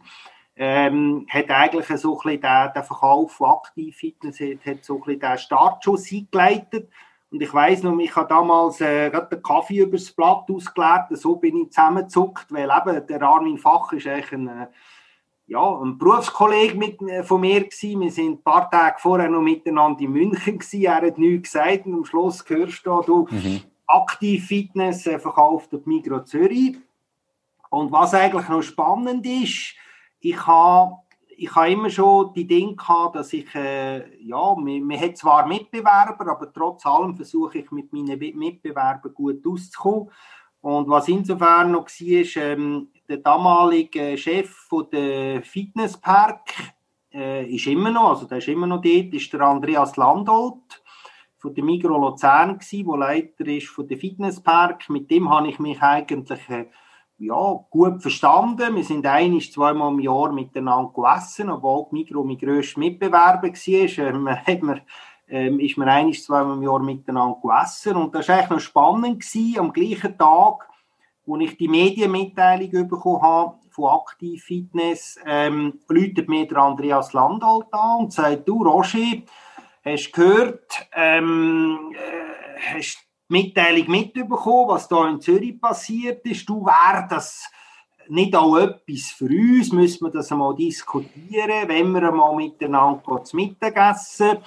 [0.55, 5.01] ähm, hat eigentlich so ein bisschen den, den Verkauf von Aktivfitness, hat, hat so ein
[5.01, 6.89] bisschen den Startschuss eingeleitet.
[7.33, 11.35] Und ich weiss noch, ich habe damals äh, gerade den Kaffee übers Blatt ausgeleert, so
[11.35, 14.67] bin ich zusammengezuckt, weil eben der Armin Fach ist eigentlich ein, äh,
[15.47, 18.01] ja, ein Berufskollege mit, äh, von mir gewesen.
[18.01, 20.83] Wir sind ein paar Tage vorher noch miteinander in München gewesen.
[20.83, 23.61] Er hat nichts gesagt und am Schluss hörst du, du mhm.
[23.87, 26.77] Aktivfitness äh, verkauft die Migro Zürich.
[27.71, 29.73] Und was eigentlich noch spannend ist,
[30.19, 30.97] ich habe
[31.37, 35.47] ich habe immer schon die Dinge gehabt, dass ich, äh, ja, man, man hat zwar
[35.47, 40.09] Mitbewerber, aber trotz allem versuche ich mit meinen Mitbewerbern gut auszukommen.
[40.61, 46.53] Und was insofern noch war, ähm, der damalige Chef von der Fitnesspark
[47.13, 50.83] äh, ist immer noch, also der ist immer noch dort, ist der Andreas Landolt
[51.43, 54.89] von der Migro Luzern der Leiter ist von der Fitnesspark.
[54.89, 56.67] Mit dem habe ich mich eigentlich äh,
[57.25, 58.75] ja, gut verstanden.
[58.75, 63.97] Wir sind ein, zweimal im Jahr miteinander gegessen, obwohl die Migro mein grösster Mitbewerber war.
[63.97, 64.81] Ähm, hat man,
[65.29, 67.95] ähm, ist man ein, zweimal im Jahr miteinander gegessen.
[67.95, 69.21] Und das war eigentlich noch spannend.
[69.21, 69.59] Gewesen.
[69.59, 70.67] Am gleichen Tag,
[71.25, 77.67] wo ich die Medienmitteilung bekommen habe von Aktiv Fitness, ähm, läutet mir der Andreas Landalt
[77.71, 79.23] an und sagt, du Roger,
[79.83, 86.47] hast gehört, ähm, äh, hast Mitteilung mitbekommen, was da in Zürich passiert ist.
[86.47, 87.49] Du, wer das
[88.07, 89.71] nicht auch etwas für uns?
[89.71, 94.37] Müssen wir das einmal diskutieren, wenn wir einmal miteinander zu Mittagessen?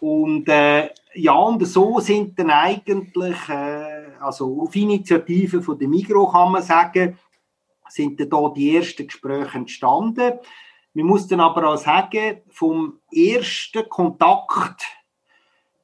[0.00, 6.30] Und äh, ja, und so sind dann eigentlich, äh, also auf Initiative von der Migro
[6.30, 7.18] kann man sagen,
[7.88, 10.34] sind dann da die ersten Gespräche entstanden.
[10.92, 14.82] Man muss dann aber auch sagen, vom ersten Kontakt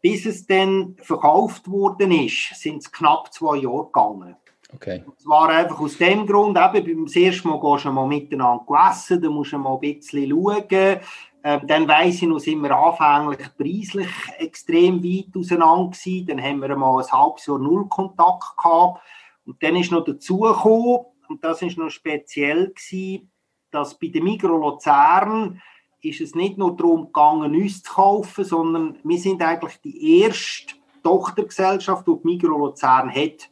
[0.03, 4.37] bis es dann verkauft worden ist, sind es knapp zwei Jahre gegangen.
[4.75, 5.03] Okay.
[5.07, 9.23] Und zwar einfach aus dem Grund, eben beim ersten Mal gehst du mal miteinander essen,
[9.23, 11.01] da musst du mal ein bisschen schauen.
[11.45, 16.27] Ähm, dann weiss ich noch, sind wir anfänglich preislich extrem weit auseinander gewesen.
[16.27, 19.01] Dann haben wir mal ein halbes Jahr Null Kontakt gehabt.
[19.45, 23.31] Und dann ist noch dazu gekommen, und das ist noch speziell gewesen,
[23.71, 25.61] dass bei der Migro Luzern
[26.03, 30.75] ist es nicht nur darum gegangen, uns zu kaufen, sondern wir sind eigentlich die erste
[31.03, 33.51] Tochtergesellschaft, die die Migro Luzern hat.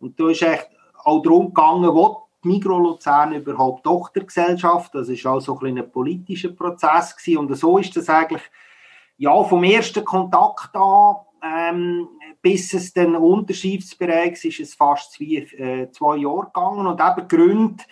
[0.00, 0.68] Und da ist echt
[1.04, 5.90] auch darum gegangen, wo die Migro Luzern überhaupt Tochtergesellschaft, das ist auch so ein, ein
[5.90, 7.38] politischer Prozess gewesen.
[7.38, 8.42] und so ist das eigentlich,
[9.18, 12.08] ja, vom ersten Kontakt an, ähm,
[12.42, 17.28] bis es dann Unterschriftsbereich ist, ist es fast zwei, äh, zwei Jahre gegangen und eben
[17.28, 17.84] Gründe,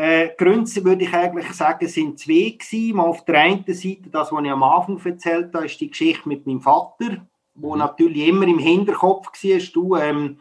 [0.00, 2.96] äh, Gründe würde ich eigentlich sagen, sind zwei gewesen.
[2.96, 6.26] Mal auf der einen Seite, das, was ich am Anfang erzählt habe, ist die Geschichte
[6.26, 7.80] mit meinem Vater, wo mhm.
[7.80, 10.38] natürlich immer im Hinterkopf war, du, ähm,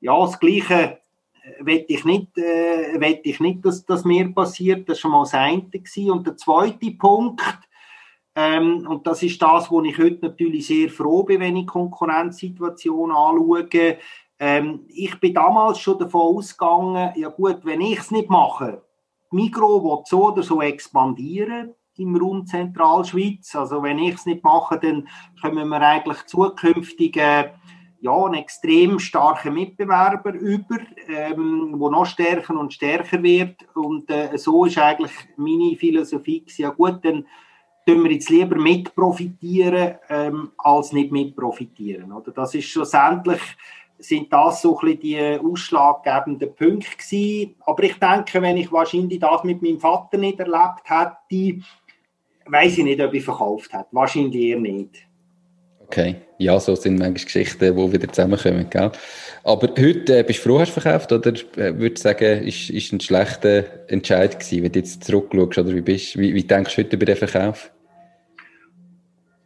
[0.00, 0.98] ja, das Gleiche
[1.42, 4.88] äh, will ich nicht, äh, ich nicht, dass das mir passiert.
[4.88, 5.68] Das war schon mal das eine.
[5.68, 6.10] Gewesen.
[6.10, 7.42] Und der zweite Punkt,
[8.34, 13.14] ähm, und das ist das, wo ich heute natürlich sehr froh bin, wenn ich Konkurrenzsituationen
[13.14, 13.98] anschaue.
[14.38, 18.82] Ähm, ich bin damals schon davon ausgegangen, ja gut, wenn ich es nicht mache,
[19.32, 23.54] Migro will so oder so expandieren im Raum Zentralschweiz.
[23.54, 25.08] Also wenn ich es nicht mache, dann
[25.40, 27.50] kommen wir eigentlich zukünftig äh,
[28.00, 33.56] ja, einen extrem starken Mitbewerber über, ähm, wo noch stärker und stärker wird.
[33.74, 37.26] Und äh, so ist eigentlich meine Philosophie, ja gut, dann
[37.86, 42.12] tun wir jetzt lieber mit profitieren, ähm, als nicht mit profitieren.
[42.12, 42.32] Oder?
[42.32, 43.40] Das ist schlussendlich
[44.02, 47.54] sind das so ein die ausschlaggebenden Punkte gewesen.
[47.60, 51.60] Aber ich denke, wenn ich wahrscheinlich das mit meinem Vater nicht erlebt hätte,
[52.46, 53.86] weiß ich nicht, ob ich verkauft hätte.
[53.92, 55.06] Wahrscheinlich eher nicht.
[55.86, 58.90] Okay, ja, so sind manchmal Geschichten, die wieder zusammenkommen, gell?
[59.44, 62.70] Aber heute, äh, bist du froh, hast du verkauft, oder äh, würdest du sagen, ist,
[62.70, 66.74] ist ein schlechter Entscheid gewesen, wenn du jetzt zurückschaust, oder wie, bist, wie, wie denkst
[66.74, 67.70] du heute über den Verkauf?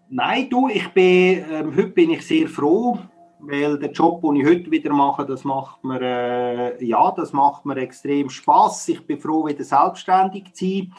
[0.09, 2.97] Nein, du, ich bin, ähm, heute bin ich sehr froh,
[3.41, 7.67] weil der Job, den ich heute wieder mache, das macht mir, äh, ja, das macht
[7.67, 8.89] mir extrem Spaß.
[8.89, 10.93] Ich bin froh, wieder selbstständig zu sein.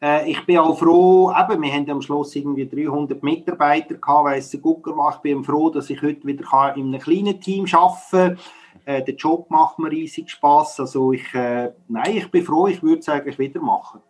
[0.00, 4.38] Äh, ich bin auch froh, eben, wir haben am Schluss irgendwie 300 Mitarbeiter gehabt, weil
[4.38, 5.14] es der Gucker war.
[5.14, 8.38] Ich bin froh, dass ich heute wieder kann in einem kleinen Team arbeiten kann.
[8.84, 10.80] Äh, der Job macht mir riesig Spaß.
[10.80, 14.00] Also ich, äh, nein, ich bin froh, ich würde es eigentlich wieder machen.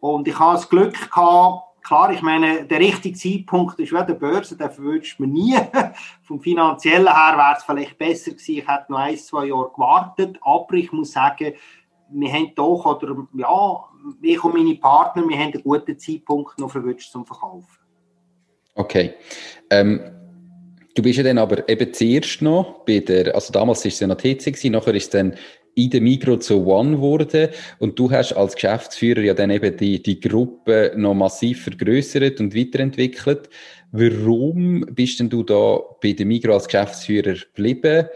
[0.00, 4.14] Und ich habe das Glück gehabt, klar, ich meine, der richtige Zeitpunkt ist wie der
[4.14, 5.56] Börse, den verwünscht man nie.
[6.22, 10.38] Vom finanziellen her wäre es vielleicht besser gewesen, ich hätte noch ein, zwei Jahre gewartet,
[10.42, 11.54] aber ich muss sagen,
[12.10, 13.84] wir haben doch, oder ja,
[14.22, 17.78] ich und meine Partner, wir haben einen guten Zeitpunkt noch verwünscht zum Verkaufen.
[18.74, 19.14] Okay.
[19.70, 20.00] Ähm,
[20.94, 24.06] du bist ja dann aber eben zuerst noch bei der, also damals war es ja
[24.06, 25.34] noch TC, gewesen, nachher ist es dann
[25.78, 30.02] in der Migro zu One geworden und du hast als Geschäftsführer ja dann eben die,
[30.02, 33.48] die Gruppe noch massiv vergrößert und weiterentwickelt.
[33.92, 38.08] Warum bist denn du da bei der Migro als Geschäftsführer geblieben?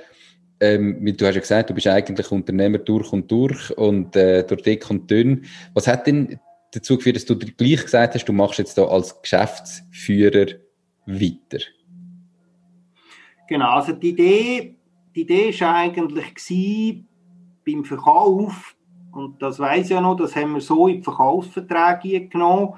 [0.60, 4.62] Ähm, du hast ja gesagt, du bist eigentlich Unternehmer durch und durch und äh, durch
[4.62, 5.44] dick und dünn.
[5.72, 6.40] Was hat denn
[6.72, 10.46] dazu geführt, dass du gleich gesagt hast, du machst jetzt da als Geschäftsführer
[11.06, 11.64] weiter?
[13.48, 14.76] Genau, also die Idee,
[15.14, 17.08] die Idee ist eigentlich gewesen,
[17.66, 18.76] beim Verkauf,
[19.12, 22.74] und das weiß ja noch, das haben wir so in die Verkaufsverträge genommen,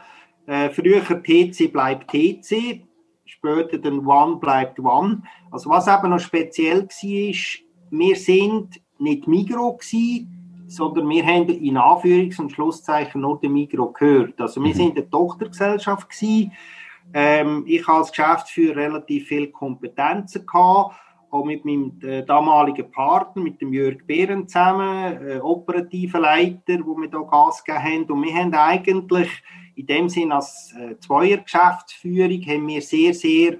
[0.46, 2.84] äh, früher TC bleibt TC,
[3.24, 5.22] später dann One bleibt One.
[5.50, 11.48] Also was eben noch speziell war, ist, wir sind nicht Migro gewesen, sondern wir haben
[11.48, 14.40] in Anführungs- und Schlusszeichen nur den Migro gehört.
[14.40, 14.76] Also wir mhm.
[14.76, 16.52] sind eine Tochtergesellschaft gewesen.
[17.12, 20.96] Ähm, ich als Geschäftsführer relativ viel Kompetenzen gehabt,
[21.34, 26.96] auch mit meinem äh, damaligen Partner, mit dem Jörg Behren zusammen, äh, operativer Leiter, wo
[26.96, 28.04] wir da Gas gegeben haben.
[28.04, 29.28] Und wir haben eigentlich
[29.74, 33.58] in dem Sinn als äh, Zweier-Geschäftsführung haben wir sehr, sehr,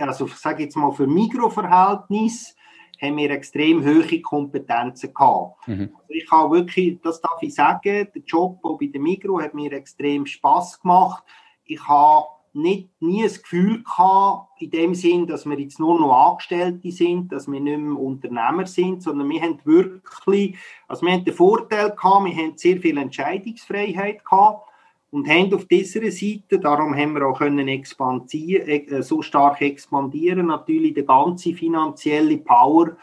[0.00, 2.54] also ich sage jetzt mal für Mikroverhältnis,
[3.00, 5.66] haben wir extrem hohe Kompetenzen gehabt.
[5.66, 5.90] Mhm.
[5.94, 9.72] Also ich habe wirklich, das darf ich sagen, der Job bei der Migro hat mir
[9.72, 11.24] extrem Spaß gemacht.
[11.64, 16.30] Ich habe nicht, nie das Gefühl gehabt, in dem Sinn, dass wir jetzt nur noch
[16.30, 20.56] Angestellte sind, dass wir nicht mehr Unternehmer sind, sondern wir haben wirklich,
[20.88, 24.68] also wir haben den Vorteil gehabt, wir haben sehr viel Entscheidungsfreiheit gehabt
[25.10, 30.46] und haben auf dieser Seite, darum haben wir auch können expandieren, äh, so stark expandieren,
[30.46, 32.96] natürlich die ganze finanzielle Power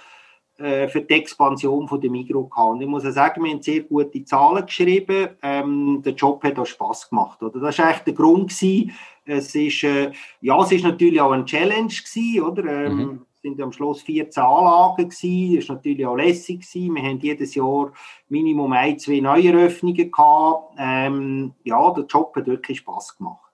[0.58, 2.50] äh, für die Expansion von der Migro.
[2.56, 5.30] Und ich muss sagen, wir haben sehr gute Zahlen geschrieben.
[5.43, 7.43] Ähm, der Job hat auch Spass gemacht.
[7.43, 7.60] Oder?
[7.60, 8.50] Das war eigentlich der Grund.
[8.50, 8.91] Gewesen.
[9.28, 10.11] Es ist, äh,
[10.41, 12.86] ja, es ist natürlich auch eine Challenge gewesen, oder?
[12.86, 13.25] Ähm, mhm.
[13.36, 15.67] Es sind am Schluss 14 Anlagen gewesen.
[15.67, 16.95] War natürlich auch lässig gewesen.
[16.95, 17.93] Wir haben jedes Jahr
[18.30, 20.75] Minimum ein, zwei Neueröffnungen gehabt.
[20.80, 23.47] Ähm, ja, der Job hat wirklich Spass gemacht.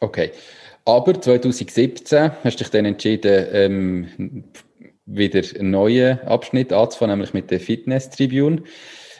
[0.00, 0.30] Okay.
[0.84, 4.44] Aber 2017 hast du dich dann entschieden, ähm,
[5.06, 8.62] wieder einen neuen Abschnitt anzufangen, nämlich mit der Fitness-Tribune.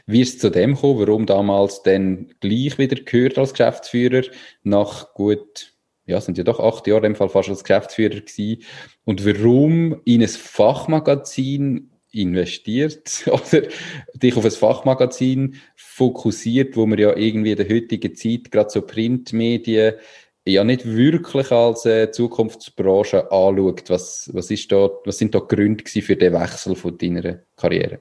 [0.07, 0.99] Wie ist es zu dem gekommen?
[0.99, 4.23] Warum damals dann gleich wieder gehört als Geschäftsführer
[4.63, 5.73] nach gut,
[6.11, 8.63] ja, sind ja doch acht Jahre im Fall fast als Geschäftsführer gewesen.
[9.05, 13.69] Und warum in ein Fachmagazin investiert oder
[14.15, 18.83] dich auf ein Fachmagazin fokussiert, wo man ja irgendwie in der heutigen Zeit gerade so
[18.83, 19.95] Printmedien
[20.45, 23.89] ja nicht wirklich als äh, Zukunftsbranche anschaut.
[23.89, 28.01] Was, was, ist da, was sind da Gründe für den Wechsel von deiner Karriere?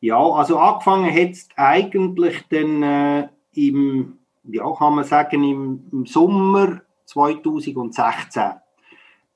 [0.00, 6.06] Ja, also angefangen hat es eigentlich dann äh, im, ja, kann man sagen, im, im
[6.06, 8.42] Sommer 2016.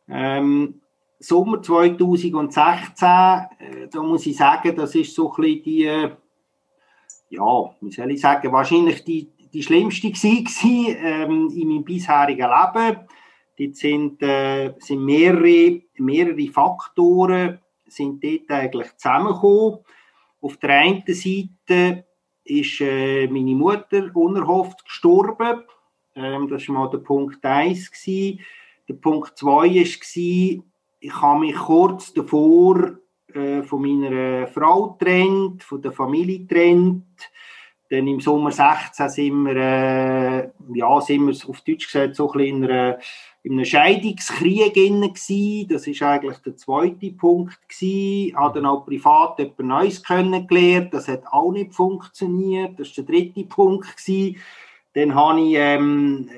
[0.09, 0.81] Ähm,
[1.19, 6.09] Sommer 2016, äh, da muss ich sagen, das ist so ein bisschen die,
[7.31, 13.01] ja, wie soll ich sagen, wahrscheinlich die, die schlimmste gewesen, ähm, in meinem bisherigen Leben.
[13.59, 19.79] Dort sind, äh, sind mehrere, mehrere Faktoren sind dort eigentlich zusammengekommen.
[20.41, 22.06] Auf der einen Seite
[22.47, 25.62] ist äh, meine Mutter unerhofft gestorben.
[26.14, 27.90] Ähm, das war mal der Punkt 1.
[27.90, 28.40] Gewesen.
[28.88, 30.62] Der Punkt 2 war,
[31.01, 32.99] ich habe mich kurz davor
[33.32, 37.05] äh, von meiner Frau getrennt, von der Familie getrennt.
[37.89, 42.41] Dann im Sommer 16 sind wir, äh, ja, sind wir auf Deutsch gesagt so ein
[42.41, 42.99] in, einer,
[43.45, 45.68] in einem Scheidungskrieg gewesen.
[45.68, 47.59] Das ist eigentlich der zweite Punkt.
[47.78, 50.93] Ich habe dann auch privat etwas Neues kennengelernt.
[50.95, 52.78] Das hat auch nicht funktioniert.
[52.78, 54.37] Das ist der dritte Punkt gewesen.
[54.95, 56.28] Dann habe ich ähm,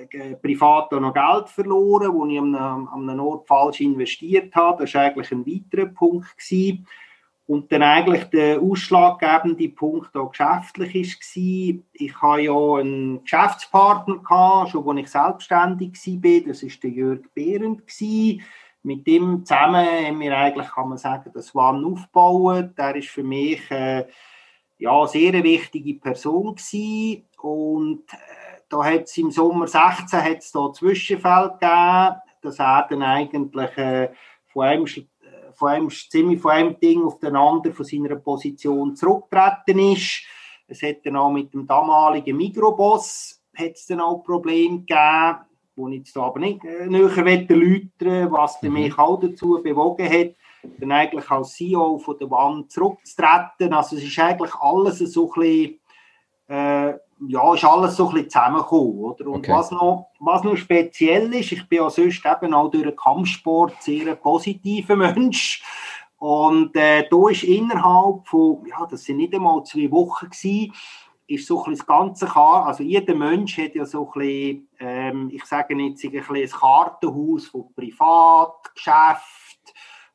[0.42, 4.82] privat auch noch Geld verloren, wo ich an einem, an einem Ort falsch investiert habe.
[4.82, 6.84] Das war eigentlich ein weiterer Punkt gewesen.
[7.48, 14.86] Und dann eigentlich der ausschlaggebende Punkt auch geschäftlich war, ich hatte ja einen Geschäftspartner, schon
[14.86, 17.84] als ich selbstständig war, das war der Jörg Behrendt.
[18.82, 22.76] Mit dem zusammen haben wir eigentlich, kann man sagen, das One aufgebaut.
[22.76, 24.04] Der ist für mich äh,
[24.76, 27.24] ja, eine sehr wichtige Person gewesen.
[27.40, 32.86] Und äh, da hat es im Sommer 16 hat es da Zwischenfälle gegeben, dass er
[32.90, 34.10] dann eigentlich äh,
[34.52, 34.86] von einem
[35.58, 40.22] von einem, ziemlich von einem Ding auf den anderen von seiner Position zurückgetreten ist.
[40.68, 45.38] Es hat dann auch mit dem damaligen Mikroboss hat es dann auch Probleme gegeben,
[45.74, 48.72] wo ich jetzt aber nicht äh, näher erläutern was mhm.
[48.74, 50.34] mich auch dazu bewogen hat,
[50.78, 53.72] dann eigentlich als CEO von der Wand zurückzutreten.
[53.72, 55.80] Also es ist eigentlich alles so ein bisschen,
[56.48, 56.94] äh,
[57.26, 59.26] ja, ist alles so ein bisschen zusammengekommen, oder?
[59.26, 59.52] Und okay.
[59.52, 63.82] was, noch, was noch speziell ist, ich bin ja sonst eben auch durch den Kampfsport
[63.82, 65.62] sehr positiver Mensch.
[66.18, 70.72] Und äh, da ist innerhalb von, ja, das sind nicht einmal zwei Wochen gewesen,
[71.28, 72.66] ist so ein das Ganze klar.
[72.66, 76.50] Also jeder Mensch hat ja so ein bisschen, ähm, ich sage jetzt ein, bisschen ein
[76.50, 79.37] Kartenhaus von Privat, Geschäft,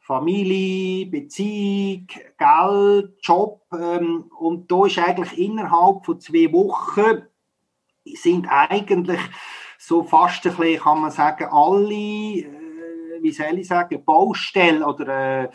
[0.03, 3.61] Familie, Beziehung, Geld, Job.
[3.71, 7.23] Ähm, und da ist eigentlich innerhalb von zwei Wochen
[8.05, 9.21] sind eigentlich
[9.77, 15.43] so fast ein bisschen, kann man sagen, alle, äh, wie soll ich sagen, Baustellen oder
[15.43, 15.49] äh,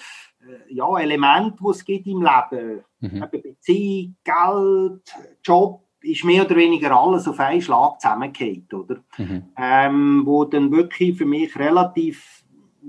[0.70, 2.84] ja, Elemente, die es gibt im Leben.
[3.00, 3.22] Mhm.
[3.22, 9.04] Eben Beziehung, Geld, Job, ist mehr oder weniger alles auf einen Schlag zusammengeht, oder?
[9.18, 9.42] Mhm.
[9.58, 12.44] Ähm, wo dann wirklich für mich relativ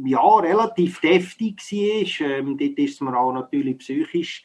[0.05, 2.27] ja, relativ deftig war.
[2.29, 4.43] Ähm, dort ist es mir auch natürlich psychisch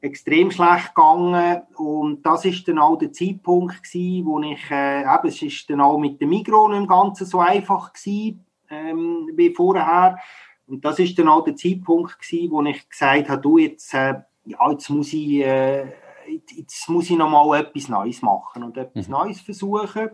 [0.00, 5.28] extrem schlecht gegangen und das ist dann auch der Zeitpunkt gewesen, wo ich, äh, eben,
[5.28, 9.54] es ist dann auch mit dem Mikro nicht im Ganzen so einfach gewesen, ähm, wie
[9.54, 10.18] vorher
[10.66, 14.14] und das ist dann auch der Zeitpunkt gewesen, wo ich gesagt habe, du jetzt, äh,
[14.44, 15.86] ja, jetzt muss ich, äh,
[16.26, 19.12] jetzt muss ich noch mal etwas Neues machen und etwas mhm.
[19.12, 20.10] Neues versuchen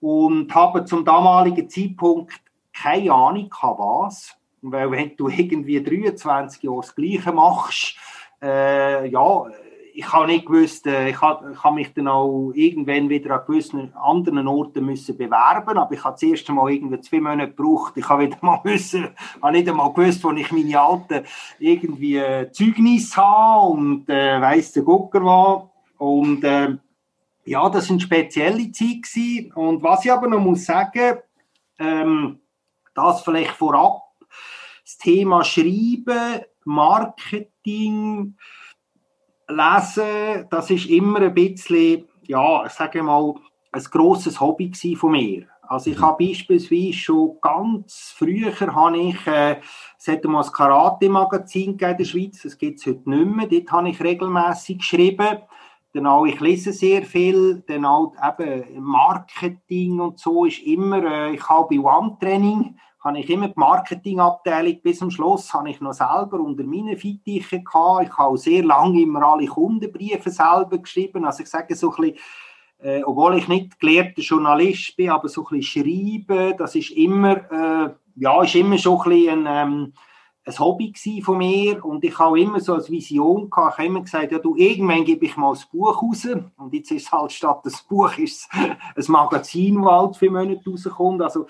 [0.00, 2.40] und habe zum damaligen Zeitpunkt
[2.74, 4.36] keine Ahnung hatte, was.
[4.62, 7.96] Weil wenn du irgendwie 23 Jahre das Gleiche machst,
[8.42, 9.46] äh, ja,
[9.96, 13.46] ich habe nicht gewusst, äh, ich habe, ich habe mich dann auch irgendwann wieder an
[13.46, 17.92] gewissen anderen Orten müssen bewerben, aber ich habe das erste Mal irgendwie zwei Monate gebraucht.
[17.96, 19.08] Ich habe wieder mal müssen,
[19.40, 21.24] habe nicht einmal gewusst, wo ich meine alten
[21.60, 25.70] irgendwie äh, Zeugnis habe und äh, weiss der Gucker war.
[25.98, 26.76] Und äh,
[27.44, 29.54] ja, das eine spezielle Zeit.
[29.54, 31.18] Und was ich aber noch muss sagen,
[31.78, 32.40] ähm,
[32.94, 34.02] das vielleicht vorab,
[34.84, 38.36] das Thema Schreiben, Marketing,
[39.48, 43.34] Lesen, das ist immer ein bisschen, ja, ich sage mal,
[43.72, 45.46] ein grosses Hobby von mir.
[45.68, 46.02] Also ich mhm.
[46.02, 49.60] habe beispielsweise schon ganz früher habe ich, äh,
[49.98, 53.72] es hat mal ein Karate-Magazin in der Schweiz, das gibt es heute nicht mehr, dort
[53.72, 55.38] habe ich regelmäßig geschrieben.
[56.02, 61.48] Auch, ich lese sehr viel, dann auch eben Marketing und so ist immer, äh, ich
[61.48, 66.40] habe bei One-Training, habe ich immer die Marketingabteilung bis zum Schluss habe ich noch selber
[66.40, 68.08] unter meinen Fittichen gehabt.
[68.08, 71.24] Ich habe sehr lange immer alle Kundenbriefe selber geschrieben.
[71.26, 72.18] Also ich sage so ein bisschen,
[72.78, 77.36] äh, obwohl ich nicht gelehrter Journalist bin, aber so ein bisschen schreiben, das ist immer,
[77.52, 79.92] äh, ja, ist immer schon ein bisschen ein, ähm,
[80.46, 80.92] ein Hobby
[81.22, 81.84] von mir.
[81.84, 85.04] Und ich habe immer so als Vision gehabt, ich habe immer gesagt, ja du, irgendwann
[85.04, 86.26] gebe ich mal ein Buch raus.
[86.56, 90.70] Und jetzt ist es halt statt das Buch ist ein Magazin, das halt für Monate
[90.70, 91.46] rauskommt, also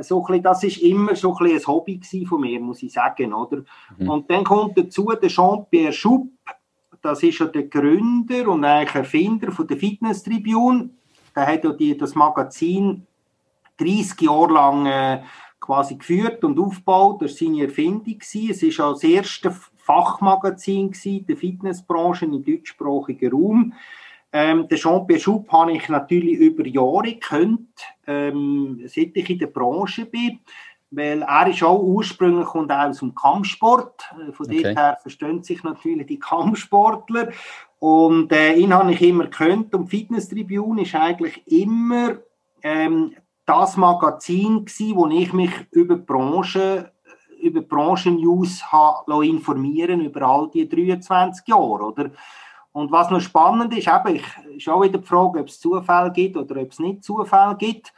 [0.00, 3.64] so bisschen, das ist immer so ein, ein Hobby von mir, muss ich sagen, oder?
[3.98, 4.08] Mhm.
[4.08, 6.28] Und dann kommt dazu der Jean-Pierre Schupp,
[7.02, 10.90] das ist ja der Gründer und eigentlich Erfinder von der Fitness Tribune,
[11.34, 13.06] der hat ja die, das Magazin
[13.78, 15.22] 30 Jahre lang äh,
[15.60, 17.22] quasi geführt und aufgebaut.
[17.22, 18.18] Das war seine Erfindung.
[18.20, 18.34] Es
[18.78, 20.92] war auch das erste Fachmagazin
[21.26, 23.72] der Fitnessbranche im deutschsprachigen Raum.
[24.30, 27.68] Ähm, den Jean-Pierre Schub habe ich natürlich über Jahre gekannt,
[28.06, 30.40] ähm, seit ich in der Branche bin,
[30.90, 34.10] weil er ist auch ursprünglich und auch aus dem Kampfsport.
[34.12, 34.62] Äh, von okay.
[34.62, 37.30] dort her verstehen sich natürlich die Kampfsportler.
[37.78, 42.18] Und äh, ihn habe ich immer gekannt und Fitness Tribune ist eigentlich immer
[42.62, 43.14] ähm,
[43.48, 46.92] das Magazin gewesen, wo ich mich über die Branche,
[47.40, 48.62] über Branchen-News
[49.22, 52.10] informieren über all die 23 Jahre, oder?
[52.72, 56.12] Und was noch spannend ist, eben, ich, ist auch wieder die Frage, ob es Zufall
[56.12, 57.92] gibt oder ob es nicht Zufall gibt.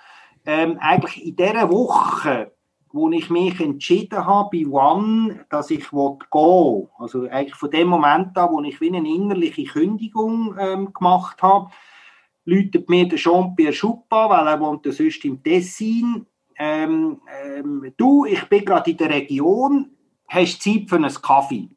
[0.47, 2.53] Ähm, eigentlich in dieser Woche,
[2.93, 7.89] wo ich mich entschieden habe bei One, dass ich gehen will, also eigentlich von dem
[7.89, 11.71] Moment an, wo ich wie eine innerliche Kündigung ähm, gemacht habe,
[12.45, 16.27] läutet mir der Jean-Pierre Schuppa, weil er wohnt sonst im Tessin.
[16.59, 19.91] Ähm, ähm, du, ich bin gerade in der Region,
[20.29, 21.69] hast Zeit für einen Kaffee?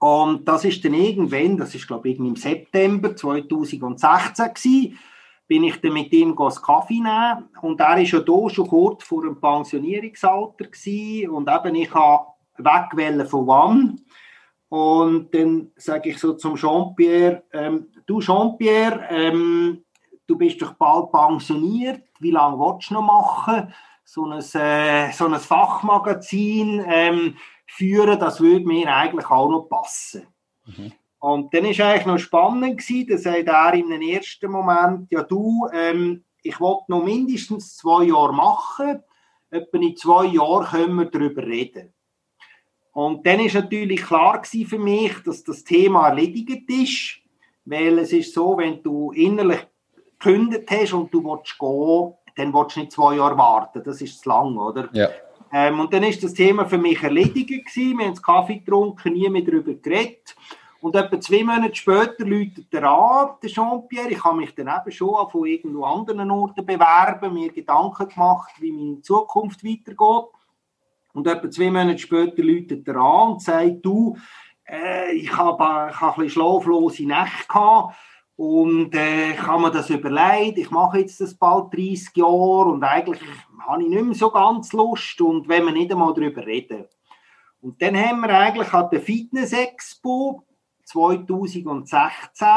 [0.00, 4.98] Und das ist dann irgendwann, das ist glaube ich im September 2016 gewesen,
[5.46, 9.04] bin ich dann mit ihm einen Kaffee nehmen und er ist ja da schon kurz
[9.04, 13.96] vor dem Pensionierungsalter gewesen und eben ich habe wegwählen von One
[14.70, 19.84] und dann sage ich so zum Jean-Pierre, ähm, du Jean-Pierre, ähm,
[20.28, 23.74] du bist doch bald pensioniert, wie lange willst du noch machen?
[24.04, 30.28] So ein, äh, so ein Fachmagazin ähm, führen, das würde mir eigentlich auch noch passen.
[30.66, 30.92] Mhm.
[31.18, 35.66] Und dann ist eigentlich noch spannend gewesen, da sagt er im ersten Moment, ja du,
[35.72, 39.02] ähm, ich wollte noch mindestens zwei Jahre machen,
[39.50, 41.92] etwa in zwei Jahren können wir darüber reden.
[42.92, 47.20] Und dann ist natürlich klar für mich, dass das Thema erledigt ist,
[47.64, 49.66] weil es ist so, wenn du innerlich
[50.18, 54.20] gekündigt hast und du willst gehen, dann willst du nicht zwei Jahre warten, das ist
[54.20, 54.88] zu lang, oder?
[54.92, 55.08] Ja.
[55.52, 59.28] Ähm, und dann ist das Thema für mich erledigt gewesen, wir haben Kaffee getrunken, nie
[59.28, 60.36] mehr darüber geredet.
[60.80, 64.10] Und etwa zwei Monate später läutet der an, der Jean-Pierre.
[64.10, 68.72] Ich habe mich dann eben schon von irgendwo anderen Orten bewerben, mir Gedanken gemacht, wie
[68.72, 70.30] meine Zukunft weitergeht.
[71.12, 74.16] Und etwa zwei Monate später läutet er an und sagt, du,
[74.68, 77.96] äh, ich habe ich hab ein bisschen schlaflose Nächte gehabt
[78.36, 82.84] und äh, ich habe mir das überlegt, ich mache jetzt das bald 30 Jahre und
[82.84, 83.20] eigentlich
[83.66, 86.86] habe ich nicht mehr so ganz Lust und wenn wir nicht einmal darüber reden.
[87.60, 90.46] Und dann haben wir eigentlich an der Fitness Expo
[90.84, 92.48] 2016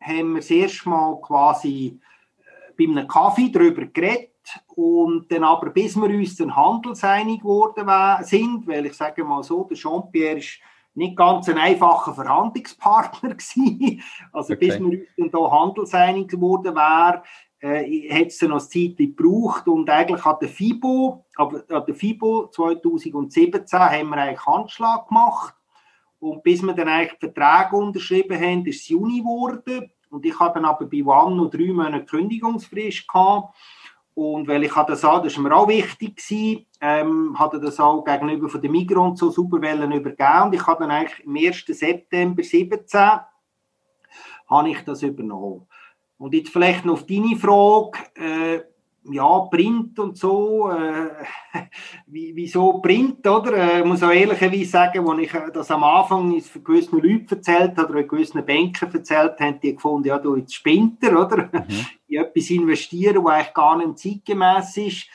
[0.00, 2.00] haben wir das erste Mal quasi
[2.38, 4.33] äh, bei einem Kaffee darüber geredet
[4.74, 7.88] und dann aber, bis wir uns dann handelseinig geworden
[8.24, 10.60] sind, weil ich sage mal so, der Jean-Pierre ist
[10.94, 14.02] nicht ganz ein einfacher Verhandlungspartner gewesen.
[14.32, 14.68] Also okay.
[14.68, 17.22] bis wir uns dann hier handelseinig geworden wären,
[17.60, 21.94] äh, hat es dann noch Zeit gebraucht und eigentlich hat der FIBO, aber an der
[21.94, 25.54] FIBO 2017 haben wir eigentlich Handschlag gemacht
[26.20, 30.54] und bis wir dann eigentlich Verträge unterschrieben haben, ist es Juni geworden und ich habe
[30.54, 33.56] dann aber bei One noch drei Monate Kündigungsfrist gehabt
[34.14, 38.04] und weil ich das auch, das war mir auch wichtig gewesen, ähm, hatte das auch
[38.04, 40.42] gegenüber von der Migros so super übergeben.
[40.44, 41.64] Und ich habe dann eigentlich am 1.
[41.66, 43.00] September 17
[44.46, 45.66] habe ich das übernommen.
[46.16, 48.60] Und jetzt vielleicht noch auf deine Frage, äh,
[49.10, 51.10] ja, Print und so, äh,
[52.06, 53.80] wieso Print, oder?
[53.80, 57.92] Ich muss auch ehrlicherweise sagen, als ich das am Anfang für gewisse Leute erzählt habe,
[57.92, 61.50] oder gewissen Banker erzählt habe, die gefunden, ja, du jetzt Spinter, oder?
[61.52, 61.86] Mhm.
[62.14, 65.06] In etwas investieren, was eigentlich gar nicht zeitgemäß ist.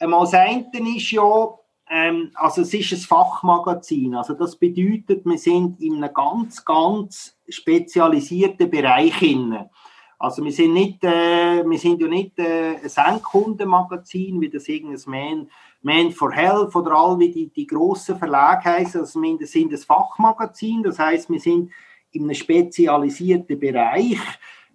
[0.00, 1.58] Ähm, das eine ist ja,
[1.90, 7.38] ähm, also es ist ein Fachmagazin, also das bedeutet, wir sind in einem ganz, ganz
[7.48, 9.70] spezialisierten Bereich hinein.
[10.18, 15.00] Also wir sind, nicht, äh, wir sind ja nicht äh, ein Endkundenmagazin, wie das irgendein
[15.06, 15.50] Man,
[15.82, 19.00] Man for Health oder all wie die, die grossen Verlage heißen.
[19.00, 21.72] Also wir sind ein Fachmagazin, das heißt, wir sind
[22.12, 24.20] in einem spezialisierten Bereich.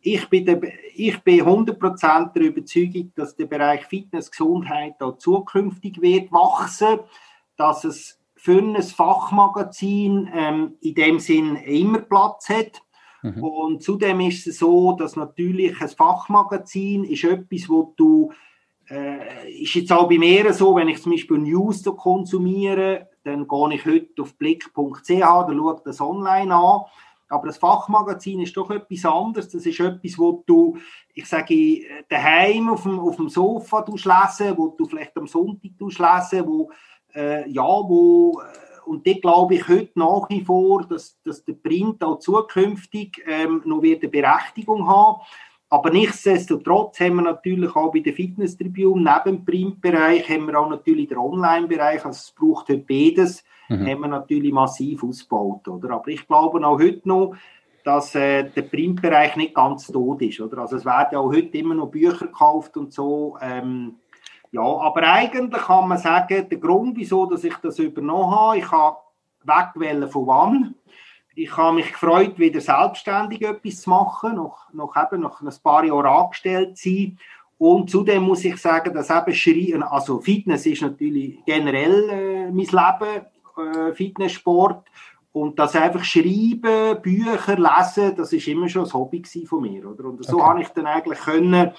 [0.02, 0.62] Ich bin, der,
[0.93, 7.00] ich bin 100% der Überzeugung, dass der Bereich Fitness, Gesundheit auch zukünftig wird wachsen,
[7.58, 12.82] dass es für ein Fachmagazin ähm, in dem Sinn immer Platz hat
[13.24, 13.43] Mhm.
[13.43, 18.32] Und zudem ist es so, dass natürlich ein Fachmagazin ist etwas, wo du
[18.89, 23.48] äh, ist jetzt auch bei mir so, wenn ich zum Beispiel News so konsumiere, dann
[23.48, 26.82] gehe ich heute auf blick.ch, da schaue das online an.
[27.30, 29.49] Aber das Fachmagazin ist doch etwas anderes.
[29.49, 30.78] Das ist etwas, wo du,
[31.13, 36.47] ich sage, daheim auf dem, auf dem Sofa lesen, wo du vielleicht am Sonntag lesen,
[36.47, 36.71] wo,
[37.13, 41.53] äh, ja, wo äh, und die glaube ich heute nach wie vor, dass, dass der
[41.53, 45.21] Print auch zukünftig ähm, noch wieder eine Berechtigung haben.
[45.69, 50.69] Aber nichtsdestotrotz haben wir natürlich auch bei der Fitness-Tribune neben dem Printbereich haben wir auch
[50.69, 52.05] natürlich den Online-Bereich.
[52.05, 53.88] Also es braucht heute beides, mhm.
[53.88, 55.68] haben wir natürlich massiv ausgebaut.
[55.68, 55.91] Oder?
[55.91, 57.36] Aber ich glaube auch heute noch,
[57.84, 60.41] dass äh, der Printbereich nicht ganz tot ist.
[60.41, 60.59] Oder?
[60.59, 63.38] Also es werden auch heute immer noch Bücher gekauft und so.
[63.41, 63.95] Ähm,
[64.51, 68.72] ja, aber eigentlich kann man sagen, der Grund, wieso dass ich das übernommen habe, ich
[68.72, 68.97] habe
[69.43, 70.76] wegwählen von wann.
[71.36, 75.84] Ich habe mich gefreut, wieder selbstständig etwas zu machen, noch, noch eben nach ein paar
[75.84, 77.20] Jahren angestellt zu sein.
[77.59, 82.57] Und zudem muss ich sagen, dass eben Schreien, also Fitness ist natürlich generell äh, mein
[82.57, 83.26] Leben,
[83.58, 84.88] äh, Fitnesssport.
[85.32, 89.86] Und das einfach schreiben, Bücher lesen, das ist immer schon ein Hobby von mir.
[89.88, 90.05] Oder?
[90.05, 90.45] Und so okay.
[90.45, 91.74] habe ich dann eigentlich können,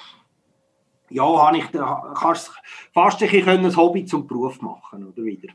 [1.11, 2.53] ja, habe ich, kannst
[2.93, 5.49] fast ein, ein Hobby zum Beruf machen, oder wieder.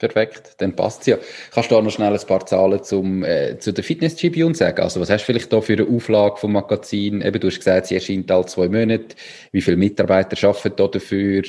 [0.00, 1.18] Perfekt, dann passt es ja.
[1.52, 4.80] Kannst du da noch schnell ein paar Zahlen zum, äh, zu der Fitness Tribune sagen?
[4.80, 7.20] Also was hast du vielleicht da für eine Auflage vom Magazin?
[7.20, 9.14] Eben, du hast gesagt, sie erscheint alle zwei Monate.
[9.52, 11.42] Wie viele Mitarbeiter arbeiten da dafür?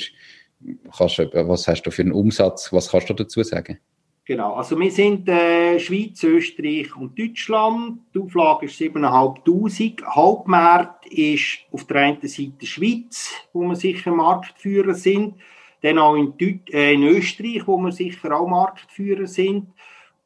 [0.94, 2.70] Kannst, was hast du für einen Umsatz?
[2.74, 3.78] Was kannst du dazu sagen?
[4.24, 8.02] Genau, also wir sind äh, Schweiz, Österreich und Deutschland.
[8.14, 10.04] Die Auflage ist 7'500.
[10.04, 15.34] Hauptmarkt ist auf der einen Seite Schweiz, wo wir sicher Marktführer sind.
[15.80, 19.66] Dann auch in, Deut äh, in Österreich, wo wir sicher auch Marktführer sind.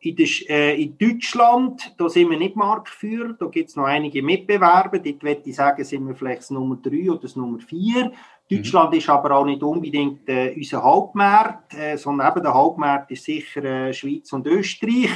[0.01, 4.99] In, äh, in, Deutschland, da sind wir nicht Marktführer, da gibt es noch einige Mitbewerber.
[4.99, 8.13] Dort würde ich sagen, sind wir vielleicht das Nummer 3 oder das Nummer 4.
[8.51, 8.99] Deutschland mhm.
[8.99, 13.65] ist aber auch nicht unbedingt äh, unser Hauptmarkt, äh, sondern eben der Hauptmarkt ist sicher
[13.65, 15.11] äh, Schweiz und Österreich.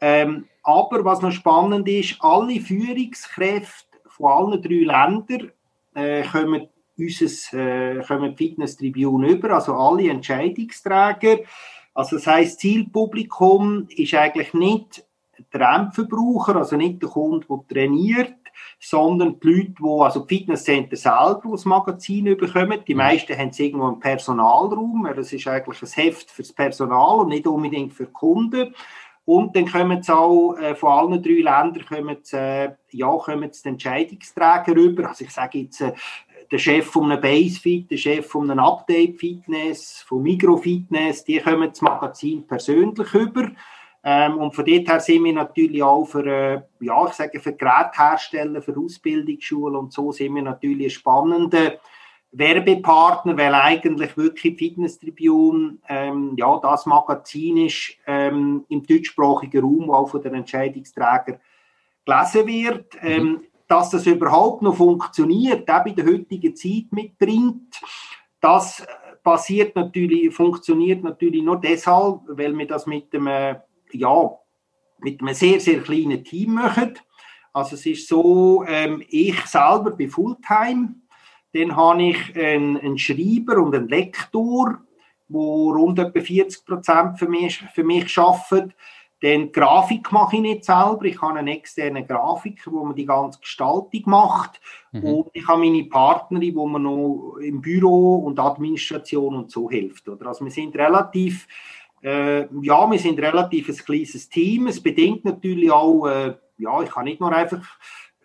[0.00, 5.52] Ähm, aber was noch spannend ist, alle Führungskräfte von allen drei Ländern
[5.94, 11.38] äh, kommen unseres, äh, kommen Fitness Tribune über, also alle Entscheidungsträger.
[11.94, 15.04] Also das heißt, Zielpublikum ist eigentlich nicht
[15.52, 18.34] der Endverbraucher, also nicht der Kunde, der trainiert,
[18.80, 22.80] sondern die Leute, die also die Fitnesscenter selber das Magazin bekommen.
[22.86, 22.98] Die mhm.
[22.98, 27.46] meisten haben es irgendwo im Personalraum, das ist eigentlich ein Heft fürs Personal und nicht
[27.46, 28.74] unbedingt für die Kunden.
[29.26, 33.50] Und dann kommen sie auch äh, von allen drei Ländern kommen sie, äh, ja, kommen
[33.52, 35.08] sie die Entscheidungsträger rüber.
[35.08, 35.92] Also ich sage jetzt, äh,
[36.50, 41.70] der Chef von einem Basefit, der Chef von einem Update Fitness, von Mikrofitness, die kommen
[41.70, 43.50] das Magazin persönlich über.
[44.06, 47.54] Ähm, und von dort her sind wir natürlich auch für, äh, ja, ich sage, für
[47.54, 51.78] Geräthersteller, für Ausbildungsschulen und so sind wir natürlich ein spannender
[52.30, 59.90] Werbepartner, weil eigentlich wirklich Fitness Tribune ähm, ja, das Magazin ist ähm, im deutschsprachigen Raum,
[59.90, 61.38] auch von den Entscheidungsträgern
[62.04, 63.02] gelesen wird.
[63.02, 63.08] Mhm.
[63.08, 67.80] Ähm, dass das überhaupt noch funktioniert, auch in der heutigen Zeit mitbringt,
[68.38, 68.86] das
[69.22, 73.56] passiert natürlich, funktioniert natürlich nur deshalb, weil wir das mit einem
[73.94, 74.30] ja,
[74.98, 76.98] mit einem sehr, sehr kleinen Team machen.
[77.52, 80.94] Also es ist so, ähm, ich selber bin Fulltime,
[81.52, 84.78] dann habe ich einen, einen Schreiber und einen Lektor,
[85.28, 88.74] wo rund etwa 40 Prozent für mich, für mich arbeiten.
[89.20, 91.04] Dann Grafik mache ich nicht selber.
[91.04, 94.60] Ich habe einen externen Grafiker, wo man die ganze Gestaltung macht.
[94.92, 95.04] Mhm.
[95.04, 100.08] Und ich habe meine Partnerin, wo man noch im Büro und Administration und so hilft.
[100.08, 100.26] Oder?
[100.26, 101.46] Also wir sind relativ
[102.04, 104.66] äh, ja, wir sind relativ ein kleines Team.
[104.66, 107.66] Es bedingt natürlich auch, äh, ja, ich kann nicht nur einfach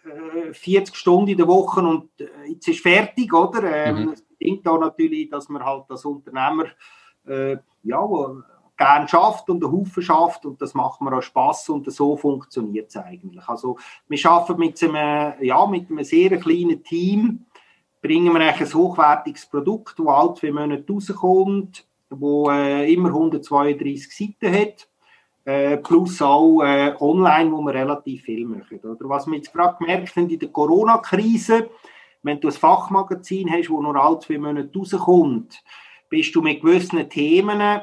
[0.03, 3.63] äh, 40 Stunden in der Woche und äh, jetzt ist fertig, oder?
[3.63, 4.11] Ähm, mhm.
[4.11, 6.65] Das bedingt auch natürlich, dass man halt als Unternehmer
[7.25, 8.07] äh, ja,
[8.75, 12.89] gern schafft und einen Haufen schafft und das macht mir auch Spaß und so funktioniert
[12.89, 13.47] es eigentlich.
[13.47, 13.77] Also
[14.09, 17.45] wir arbeiten mit einem, ja, mit einem sehr kleinen Team,
[18.01, 24.53] bringen wir ein hochwertiges Produkt, das alle zwei Monate rauskommt, wo äh, immer 132 Seiten
[24.53, 24.88] hat
[25.45, 28.80] äh, plus auch äh, online, wo wir relativ viel machen.
[28.84, 31.70] Oder was wir jetzt gerade gemerkt haben in der Corona-Krise,
[32.22, 35.64] wenn du ein Fachmagazin hast, wo nur alle zwei Monate rauskommt,
[36.10, 37.82] bist du mit gewissen Themen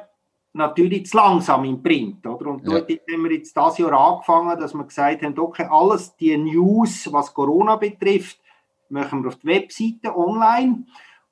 [0.53, 2.27] natürlich zu langsam im Print.
[2.27, 2.51] Oder?
[2.51, 2.81] Und ja.
[2.81, 7.11] dort haben wir jetzt dieses Jahr angefangen, dass wir gesagt haben, okay, alles die News,
[7.13, 8.39] was Corona betrifft,
[8.89, 10.85] machen wir auf die Webseite online.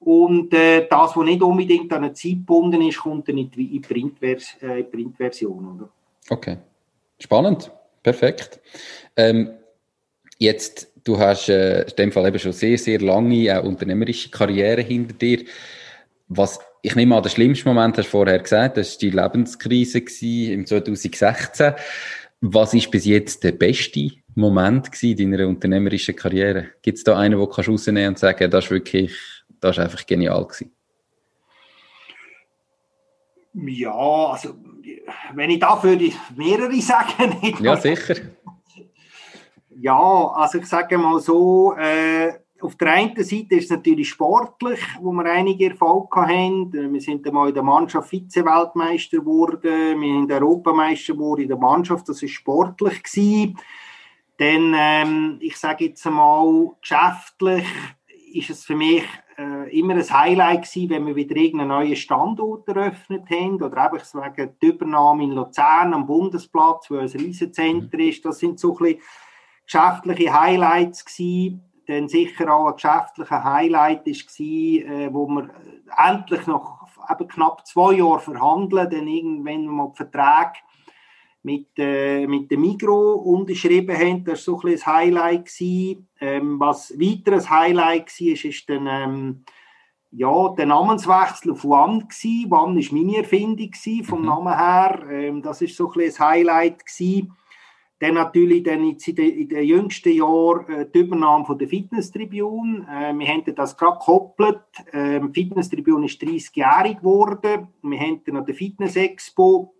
[0.05, 3.80] Und äh, das, was nicht unbedingt an eine Zeit gebunden ist, kommt dann in die
[3.80, 5.76] Printvers äh, Printversion.
[5.76, 5.88] Oder?
[6.28, 6.59] Okay,
[7.18, 7.70] spannend,
[8.02, 8.61] perfekt.
[9.16, 9.50] Ähm,
[10.38, 14.82] jetzt, du hast äh, in dem Fall eben schon sehr, sehr lange äh, unternehmerische Karriere
[14.82, 15.44] hinter dir.
[16.28, 20.02] Was ich nehme an, der schlimmste Moment hast du vorher gesagt, das war die Lebenskrise
[20.52, 21.72] im 2016.
[22.42, 26.66] Was ist bis jetzt der beste Moment in deiner unternehmerischen Karriere?
[26.82, 29.12] Gibt es da einen, wo du rausnehmen und sagen, das ist wirklich,
[29.64, 30.72] das ist einfach genial gewesen?
[33.54, 34.54] Ja, also
[35.32, 37.36] wenn ich da würde mehrere sagen.
[37.40, 38.16] Nicht ja, sicher.
[39.70, 44.80] Ja, also ich sage mal so, äh, auf der einen Seite ist es natürlich sportlich,
[45.00, 46.72] wo wir einige Erfolge haben.
[46.72, 52.08] Wir sind einmal in der Mannschaft Vize-Weltmeister geworden, wir sind Europameister geworden in der Mannschaft,
[52.08, 53.58] das ist sportlich gewesen.
[54.38, 57.66] Dann, ähm, ich sage jetzt einmal, geschäftlich
[58.34, 59.04] ist es für mich
[59.39, 64.05] äh, immer ein Highlight gewesen, wenn wir wieder irgendeinen neuen Standort eröffnet haben oder einfach
[64.14, 68.09] wegen der Übernahme in Luzern am Bundesplatz, wo ein Riesenzentrum mhm.
[68.09, 68.24] ist.
[68.24, 69.01] Das sind so ein bisschen
[69.64, 71.62] geschäftliche Highlights gewesen.
[71.87, 75.51] Dann sicher auch ein geschäftlicher Highlight ist gewesen, äh, wo wir
[75.97, 80.59] endlich nach eben knapp zwei Jahren verhandeln, dann irgendwann mal die Verträge
[81.45, 84.24] mit, äh, mit dem Migro unterschrieben haben.
[84.24, 85.51] Das war so ein, ein Highlight.
[85.61, 89.45] Ähm, was weiteres Highlight war, ist, ist dann, ähm,
[90.11, 92.09] ja, der Namenswechsel auf WAN.
[92.09, 92.51] Gewesen.
[92.51, 93.70] WAN war meine Erfindung
[94.05, 94.26] vom mhm.
[94.26, 95.07] Namen her.
[95.11, 96.86] Ähm, das war so ein, ein Highlight.
[96.86, 97.32] Gewesen.
[98.01, 102.86] Dann natürlich dann in, den, jüngsten Jahren äh, die Übernahme von der Fitnesstribune.
[102.90, 104.62] Äh, wir haben das gerade gekoppelt.
[104.92, 107.68] Äh, die Fitnesstribune ist 30-jährig geworden.
[107.82, 109.74] Wir haben dann an der Fitness Expo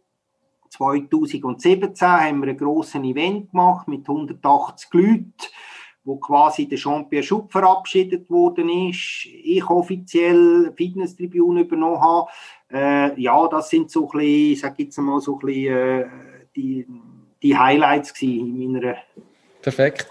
[0.75, 5.33] 2017 haben wir ein grosses Event gemacht mit 180 Leuten,
[6.03, 9.27] wo quasi der Jean-Pierre Schupp verabschiedet worden ist.
[9.27, 12.31] Ich offiziell Fitnesstribune übernommen habe.
[12.73, 16.07] Äh, ja, das sind so ein bisschen, sage jetzt mal so ein bisschen, äh,
[16.57, 16.87] die,
[17.41, 18.97] die Highlights in meiner
[19.63, 20.09] Perfekt.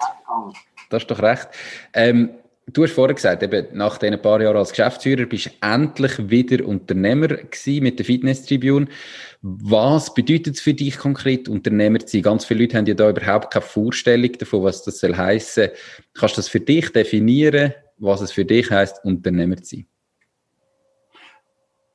[0.89, 1.47] Das ist doch recht.
[1.93, 2.31] Ähm,
[2.71, 6.65] Du hast vorher gesagt, eben nach diesen paar Jahren als Geschäftsführer bist du endlich wieder
[6.65, 8.87] Unternehmer gewesen mit der Fitness Tribune.
[9.41, 12.21] Was bedeutet es für dich konkret, Unternehmer zu sein?
[12.21, 15.69] Ganz viele Leute haben ja da überhaupt keine Vorstellung davon, was das soll heissen.
[16.13, 19.87] Kannst du das für dich definieren, was es für dich heißt, Unternehmer zu sein?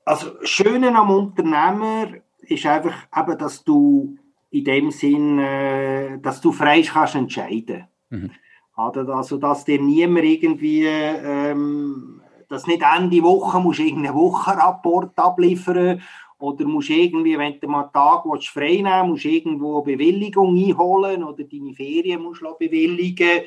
[0.04, 4.18] Also, das Schöne am Unternehmer ist einfach eben, dass du
[4.50, 7.86] in dem Sinn, äh, dass du frei kannst entscheiden.
[8.10, 8.30] Mhm.
[8.78, 16.00] Also, dass dir niemand irgendwie, ähm, dass nicht Ende Woche musst irgendeinen Wochenrapport abliefern
[16.38, 20.56] oder musst irgendwie, wenn du mal einen Tag willst, frei nehmen musst irgendwo eine Bewilligung
[20.56, 23.42] einholen oder deine Ferien musst du bewilligen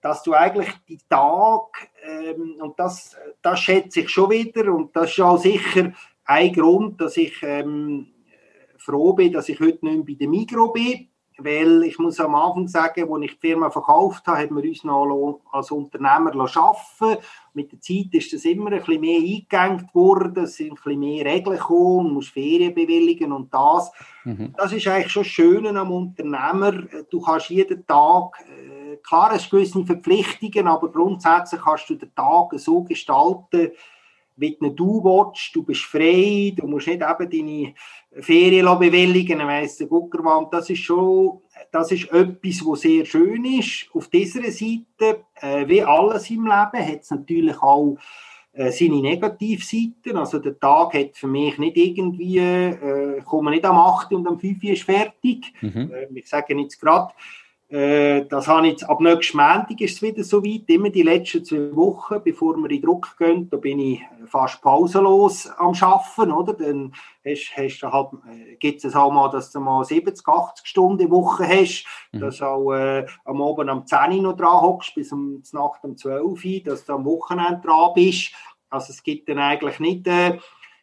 [0.00, 5.12] dass du eigentlich die Tag, ähm, und das, das schätze ich schon wieder, und das
[5.12, 5.94] ist auch sicher
[6.26, 8.08] ein Grund, dass ich ähm,
[8.76, 11.08] froh bin, dass ich heute nicht mehr bei der Migro bin,
[11.38, 14.84] weil ich muss am Anfang sagen, als ich die Firma verkauft habe, haben wir uns
[14.84, 17.22] noch als Unternehmer arbeiten
[17.54, 21.00] Mit der Zeit ist das immer ein bisschen mehr eingegangen worden, es sind ein bisschen
[21.00, 23.90] mehr Regeln gekommen, man muss Ferien bewilligen und das.
[24.24, 24.54] Mhm.
[24.56, 26.72] Das ist eigentlich schon schön am Unternehmer.
[27.10, 32.52] Du kannst jeden Tag, äh, klar, es gewisse Verpflichtungen, aber grundsätzlich kannst du den Tag
[32.54, 33.72] so gestalten,
[34.36, 37.74] wie du willst, du bist frei, du musst nicht eben deine
[38.20, 41.40] Ferien bewilligen, weiss der Guckerwand, das ist schon,
[41.72, 43.88] das ist etwas, was sehr schön ist.
[43.92, 47.96] Auf dieser Seite, äh, wie alles im Leben, hat es natürlich auch
[48.52, 50.16] äh, seine Negativseiten.
[50.16, 54.38] Also der Tag hat für mich nicht irgendwie, äh, komme nicht am 8 und am
[54.38, 55.52] 5 ist fertig.
[55.60, 55.90] Mhm.
[55.92, 57.12] Äh, ich sage jetzt gerade,
[57.68, 61.02] Äh, das habe ich jetzt, ab nächstem Montag ist es wieder so weit, immer die
[61.02, 66.30] letzten zwei Wochen, bevor wir in Druck gehen, da bin ich fast pausenlos am Arbeiten,
[66.30, 66.52] oder?
[66.52, 66.92] Dann
[67.24, 71.10] hast, hast du halt, äh, gibt es auch mal, dass du mal 70, 80 Stunden
[71.10, 72.20] Woche hast, mhm.
[72.20, 75.84] dass du auch äh, am Abend am 10 Uhr noch dran hockst, bis um, Nacht
[75.84, 78.32] um 12 Uhr, dass du am Wochenende dran bist.
[78.68, 80.38] Also es gibt dann eigentlich nicht äh,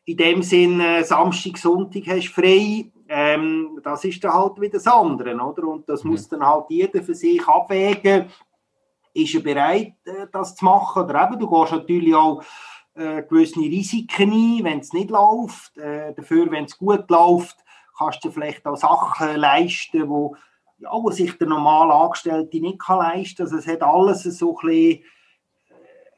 [0.06, 4.88] in dem Sinn, Samstag, Sonntag hast du frei, ähm, das ist dann halt wieder das
[4.88, 5.68] andere, oder?
[5.68, 6.12] Und das mhm.
[6.12, 8.30] muss dann halt jeder für sich abwägen.
[9.14, 11.04] Ist er bereit, äh, das zu machen?
[11.04, 12.42] Oder eben, du gehst natürlich auch
[12.94, 15.78] äh, gewisse Risiken ein, wenn es nicht läuft.
[15.78, 17.58] Äh, dafür, wenn es gut läuft,
[17.98, 20.38] kannst du vielleicht auch Sachen leisten, wo,
[20.78, 23.46] ja, wo sich der normale Angestellte nicht kann leisten kann.
[23.46, 25.04] Also es hat alles so ein bisschen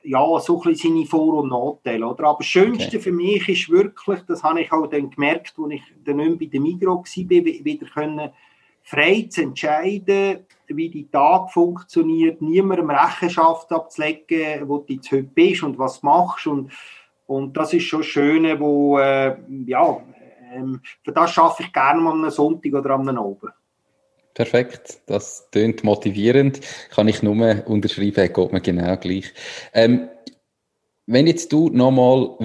[0.04, 2.08] ja, so ein bisschen seine Vor- und Nachteile.
[2.08, 2.26] Oder?
[2.26, 3.00] Aber das Schönste okay.
[3.00, 6.46] für mich ist wirklich, das habe ich auch dann gemerkt, als ich dann nicht bei
[6.46, 8.32] der Migro war, wieder können,
[8.84, 15.64] frei zu entscheiden, wie die Tag funktioniert, niemandem Rechenschaft abzulegen, wo du jetzt heute bist
[15.64, 16.48] und was machst.
[16.48, 16.72] Und,
[17.26, 20.02] und das ist schon das Schöne, wo, äh, ja,
[20.54, 23.54] ähm, für das schaffe ich gerne mal am Sonntag oder am Abend.
[24.34, 26.60] Perfekt, das tönt motivierend.
[26.90, 29.32] Kann ich nur unterschreiben, geht mir genau gleich.
[29.74, 30.10] Ähm,
[31.06, 32.36] wenn jetzt du nochmal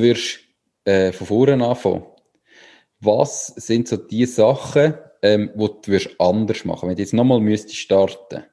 [0.85, 2.05] äh, von vorne anfangen,
[3.01, 7.41] was sind so die Sachen, ähm, wo du würdest anders machen, wenn du jetzt nochmal
[7.41, 8.45] müsstest starten?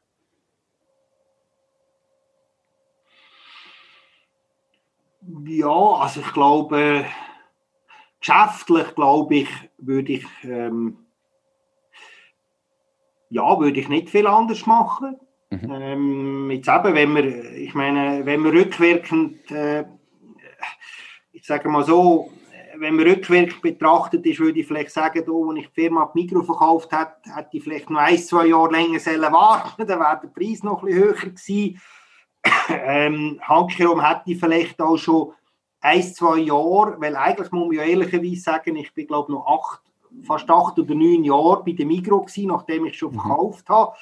[5.45, 7.05] Ja, also ich glaube,
[8.19, 11.05] geschäftlich glaube ich, würde ich ähm,
[13.36, 15.17] ja, würde ich nicht viel anders machen.
[15.49, 15.71] Mhm.
[15.71, 19.83] Ähm, jetzt eben, wenn wir, ich meine, wenn wir rückwirkend, äh,
[21.33, 22.31] ich sage mal so,
[22.77, 26.21] wenn man rückwirkend betrachtet ist, würde ich vielleicht sagen, da, als ich die Firma die
[26.21, 30.19] Mikro verkauft habe, hätte ich vielleicht noch ein, zwei Jahre länger sollen warten dann wäre
[30.23, 31.81] der Preis noch ein bisschen höher gewesen.
[32.69, 35.33] ähm, Handkerum hätte ich vielleicht auch schon
[35.81, 39.84] ein, zwei Jahre, weil eigentlich muss man ja ehrlicherweise sagen, ich bin glaube noch acht
[40.26, 43.19] fast acht oder neun Jahre bei der Migro gewesen, nachdem ich schon mhm.
[43.19, 43.95] verkauft habe.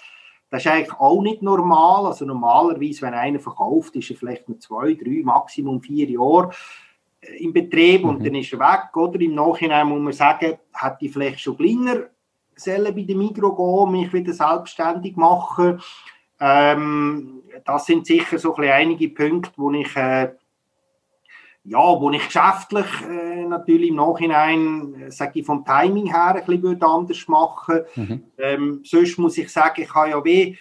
[0.49, 2.05] Das ist eigentlich auch nicht normal.
[2.05, 6.51] Also normalerweise, wenn einer verkauft, ist er vielleicht nur zwei, drei, Maximum vier Jahre
[7.21, 8.09] äh, im Betrieb mhm.
[8.09, 8.95] und dann ist er weg.
[8.95, 12.07] Oder im Nachhinein muss man sagen, hätte ich vielleicht schon kleiner
[12.55, 15.81] sollen bei der Migro gehen, mich wieder selbstständig machen.
[16.39, 20.31] Ähm, das sind sicher so ein einige Punkte, wo ich äh,
[21.65, 26.45] ja, wo ich geschäftlich äh, natürlich im Nachhinein, äh, sage ich, vom Timing her ein
[26.45, 28.23] bisschen anders machen mhm.
[28.37, 30.57] ähm, Sonst muss ich sagen, ich habe ja wie,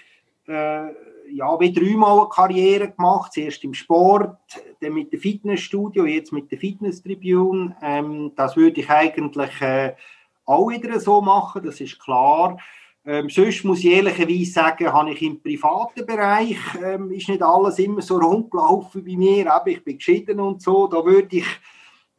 [0.47, 0.87] äh,
[1.35, 3.33] ja, wie dreimal eine Karriere gemacht.
[3.33, 4.37] Zuerst im Sport,
[4.81, 7.77] dann mit dem Fitnessstudio, jetzt mit der Fitness-Tribune.
[7.83, 9.95] Ähm, das würde ich eigentlich äh,
[10.45, 12.59] auch wieder so machen, das ist klar.
[13.05, 17.81] Ähm, sonst muss ich ehrlicherweise sagen, habe ich im privaten Bereich, ähm, ist nicht alles
[17.81, 21.47] immer so rundgelaufen bei mir, aber ich bin geschieden und so, da würde ich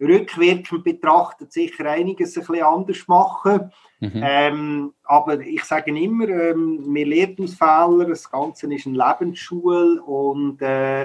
[0.01, 3.71] rückwirkend betrachtet sicher einiges ein bisschen anders machen.
[4.01, 4.21] Mhm.
[4.21, 10.01] Ähm, aber ich sage immer, ähm, wir lernen aus Fehlern, das Ganze ist eine Lebensschule
[10.01, 11.03] und äh,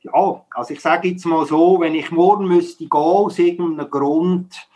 [0.00, 4.68] ja, also ich sage jetzt mal so, wenn ich morgen müsste gehen aus irgendeinem Grund,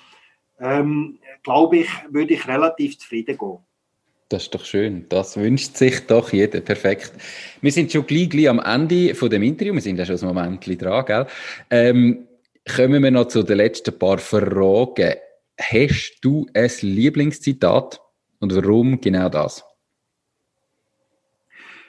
[0.59, 3.59] ähm, glaube ich, würde ich relativ zufrieden gehen.
[4.33, 5.05] Das ist doch schön.
[5.11, 6.62] Das wünscht sich doch jeder.
[6.62, 7.12] Perfekt.
[7.61, 9.74] Wir sind schon gleich, gleich am Ende von dem Interview.
[9.74, 11.26] Wir sind ja schon ein Moment dran, gell?
[11.68, 12.26] Ähm,
[12.74, 15.16] kommen wir noch zu den letzten paar Fragen.
[15.61, 18.01] Hast du ein Lieblingszitat
[18.41, 19.62] und warum genau das?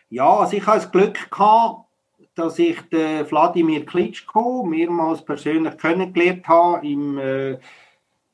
[0.09, 1.87] Ja, also ich habe das Glück gehabt,
[2.35, 7.57] dass ich den Wladimir Klitschko mehrmals persönlich kennengelernt habe im äh,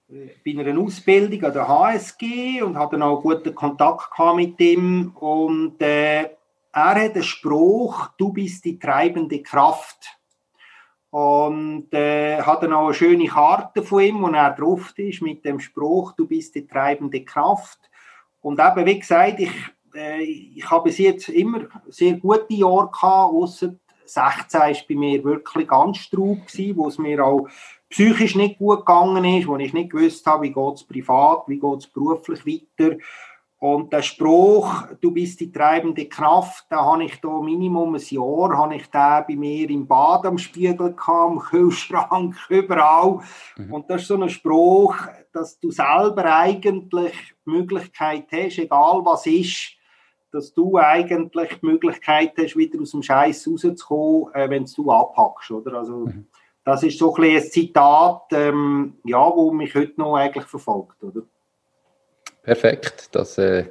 [0.10, 5.12] bei einer Ausbildung an der HSG und hatte dann auch guten Kontakt mit ihm.
[5.16, 6.24] Und äh,
[6.72, 10.18] er hat den Spruch, du bist die treibende Kraft.
[11.12, 15.44] Und äh, hat dann auch eine schöne Karte von ihm, wo er drauf ist, mit
[15.44, 17.80] dem Spruch, du bist die treibende Kraft.
[18.42, 19.52] Und eben, wie gesagt, ich,
[19.96, 25.24] äh, ich habe bis jetzt immer sehr gute Jahre gehabt, ausser 16 war bei mir
[25.24, 26.40] wirklich ganz straub,
[26.76, 27.48] wo es mir auch
[27.90, 31.60] psychisch nicht gut gegangen ist, wo ich nicht gewusst habe, wie geht es privat, wie
[31.60, 32.98] geht es beruflich weiter.
[33.60, 38.58] Und der Spruch, du bist die treibende Kraft, da habe ich da Minimum ein Jahr,
[38.58, 43.20] habe ich da bei mir im Bad am Spiegel gehabt, im Kühlschrank, überall.
[43.58, 43.74] Mhm.
[43.74, 44.96] Und das ist so ein Spruch,
[45.34, 47.14] dass du selber eigentlich
[47.46, 49.74] die Möglichkeit hast, egal was ist,
[50.32, 55.52] dass du eigentlich die Möglichkeit hast, wieder aus dem Scheiß rauszukommen, äh, wenn du abhackst,
[55.52, 55.80] oder?
[55.80, 56.28] Also, mhm.
[56.70, 61.22] Das ist so ein, ein Zitat, ähm, ja, wo mich heute noch eigentlich verfolgt, oder?
[62.44, 63.66] Perfekt, das äh,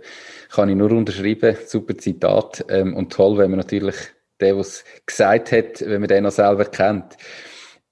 [0.51, 1.57] kann ich nur unterschreiben.
[1.66, 3.96] Super Zitat ähm, und toll, wenn man natürlich
[4.40, 7.16] der es gesagt hat, wenn man den noch selber kennt.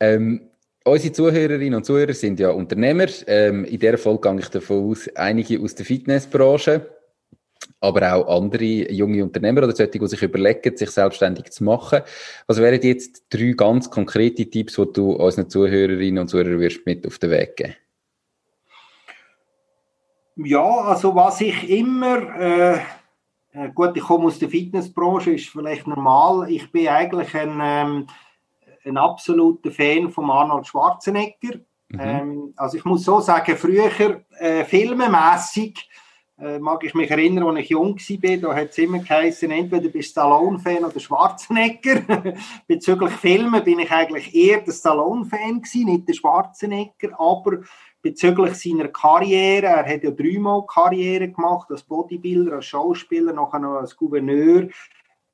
[0.01, 0.49] Ähm,
[0.85, 3.07] unsere Zuhörerinnen und Zuhörer sind ja Unternehmer.
[3.27, 6.87] Ähm, in dieser Folge gehe ich davon aus, einige aus der Fitnessbranche,
[7.81, 12.03] aber auch andere junge Unternehmer oder solche, die sich überlegen, sich selbstständig zu machen.
[12.47, 17.07] Was wären jetzt drei ganz konkrete Tipps, die du unseren Zuhörerinnen und Zuhörern wirst mit
[17.07, 17.75] auf den Weg geben?
[20.37, 22.79] Ja, also was ich immer, äh,
[23.53, 26.51] äh, gut, ich komme aus der Fitnessbranche, ist vielleicht normal.
[26.51, 28.07] Ich bin eigentlich ein, ähm,
[28.85, 31.61] ein absoluter Fan von Arnold Schwarzenegger.
[31.89, 32.01] Mhm.
[32.01, 33.91] Ähm, also ich muss so sagen, früher
[34.39, 35.89] äh, filmemässig
[36.59, 40.09] mag ich mich erinnern, als ich jung war, da hat es immer geheißen, entweder bist
[40.09, 42.35] du Stallone-Fan oder Schwarzenegger.
[42.67, 47.63] Bezüglich Filmen bin ich eigentlich eher der Stallone-Fan nicht der Schwarzenegger, aber
[48.07, 53.81] bezüglich seiner Karriere, er hat ja dreimal Karriere gemacht, als Bodybuilder, als Schauspieler, nachher noch
[53.81, 54.69] als Gouverneur,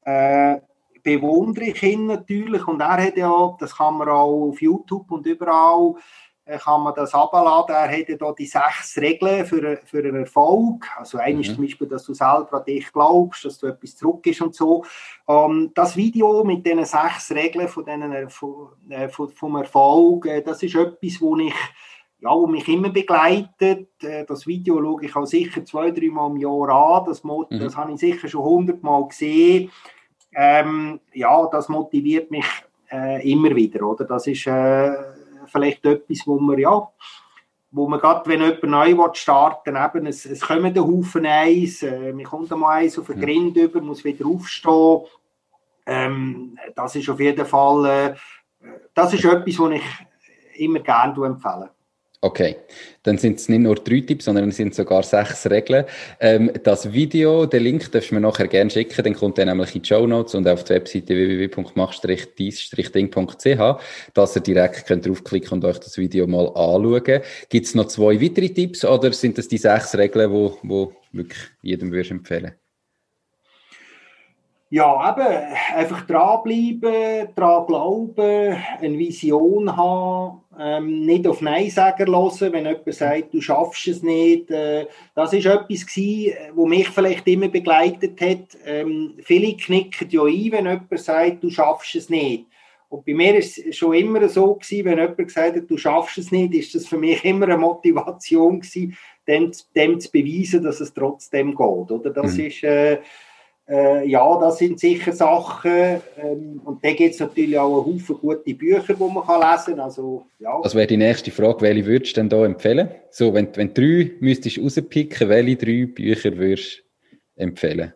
[0.03, 0.57] äh,
[1.03, 2.67] bewundere ich ihn natürlich.
[2.67, 5.99] Und er hat ja, das kann man auch auf YouTube und überall äh,
[6.45, 7.75] kann man das abladen.
[7.75, 10.87] Er hat ja da die sechs Regeln für, für einen Erfolg.
[10.97, 11.55] Also eine ist mhm.
[11.55, 14.85] zum Beispiel, dass du selber an dich glaubst, dass du etwas zurück ist und so.
[15.29, 20.63] Ähm, das Video mit diesen sechs Regeln von denen, von, äh, vom Erfolg, äh, das
[20.63, 21.55] ist etwas, wo ich
[22.23, 23.89] ja, wo mich immer begleitet.
[24.03, 27.05] Äh, das Video schaue ich auch sicher zwei, drei Mal im Jahr an.
[27.05, 27.47] Das, mhm.
[27.51, 29.71] das habe ich sicher schon hundertmal gesehen.
[30.35, 32.47] Ähm, ja, das motiviert mich
[32.91, 34.05] äh, immer wieder, oder?
[34.05, 34.93] Das ist äh,
[35.53, 36.89] vielleicht etwas, wo man, ja,
[37.71, 41.83] wo man gerade, wenn jemand neu starten will, eben, es, es kommen ein Haufen Eis,
[41.83, 43.21] äh, man kommt einmal Eis auf den.
[43.21, 45.03] Grind über, muss wieder aufstehen.
[45.87, 48.15] Ähm, das ist auf jeden Fall, äh,
[48.95, 49.83] das ist etwas, was ich
[50.57, 51.71] immer gerne empfehle.
[52.25, 52.55] Okay,
[53.03, 55.87] dann sind es nicht nur drei Tipps, sondern es sind sogar sechs Regeln.
[56.21, 59.75] Ähm, das Video, den Link darfst du mir nachher gerne schicken, dann kommt er nämlich
[59.75, 63.81] in die Show Notes und auf die Webseite www.mach-dies-ding.ch,
[64.15, 67.23] dass ihr direkt könnt draufklicken und euch das Video mal anschauen.
[67.49, 71.41] Gibt es noch zwei weitere Tipps oder sind das die sechs Regeln, die wo wirklich
[71.61, 72.53] jedem würdest empfehlen?
[74.73, 82.65] Ja, eben, einfach dranbleiben, dran glauben, eine Vision haben, ähm, nicht auf Neinsager hören, wenn
[82.65, 84.51] jemand sagt, du schaffst es nicht.
[84.51, 88.57] Äh, das ist etwas gewesen, was mich vielleicht immer begleitet hat.
[88.65, 92.47] Ähm, viele knicken ja ein, wenn jemand sagt, du schaffst es nicht.
[92.89, 96.17] Und bei mir ist es schon immer so gewesen, wenn jemand gesagt hat, du schaffst
[96.17, 98.97] es nicht, ist das für mich immer eine Motivation gewesen,
[99.29, 101.59] dem, dem zu beweisen, dass es trotzdem geht.
[101.91, 102.47] Oder das mhm.
[102.47, 103.01] ist, äh,
[103.73, 106.03] äh, ja, das sind sicher Sachen.
[106.19, 109.77] Ähm, und da gibt es natürlich auch einen Haufen gute Bücher, die man kann lesen
[109.77, 109.81] kann.
[109.81, 110.61] Also, ja.
[110.63, 111.63] Das wäre die nächste Frage.
[111.63, 112.91] Welche würdest du denn da empfehlen?
[113.11, 116.83] So, wenn, wenn du drei müsstest rauspicken, welche drei Bücher würdest
[117.37, 117.95] du empfehlen?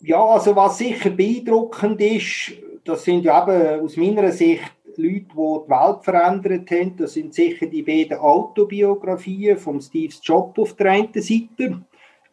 [0.00, 2.52] Ja, also was sicher beeindruckend ist,
[2.84, 4.62] das sind ja eben aus meiner Sicht
[4.96, 6.96] Leute, die die Welt verändert haben.
[6.96, 11.82] Das sind sicher die beiden Autobiografien von Steve Jobs auf der einen Seite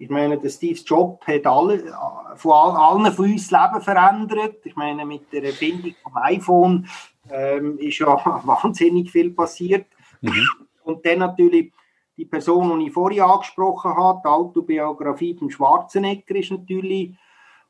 [0.04, 1.96] ich meine, der Steve Jobs hat alle,
[2.36, 4.58] von allen von uns das Leben verändert.
[4.66, 6.88] Ich meine, mit der Erfindung vom iPhone
[7.32, 8.08] ähm, ist ja
[8.44, 9.86] wahnsinnig viel passiert.
[10.20, 10.46] Mhm.
[10.84, 11.72] Und dann natürlich
[12.18, 17.16] die Person, die ich vorhin angesprochen habe, die Autobiografie von Schwarzenegger ist natürlich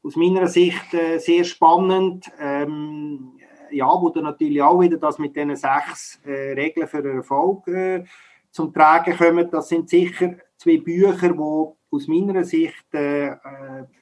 [0.04, 2.32] aus meiner Sicht äh, sehr spannend.
[2.40, 3.34] Ähm,
[3.70, 8.04] ja, wo dann natürlich auch wieder das mit diesen sechs äh, Regeln für Erfolg äh,
[8.50, 9.50] zum Tragen kommen.
[9.52, 13.38] Das sind sicher zwei Bücher, die aus meiner Sicht äh, äh,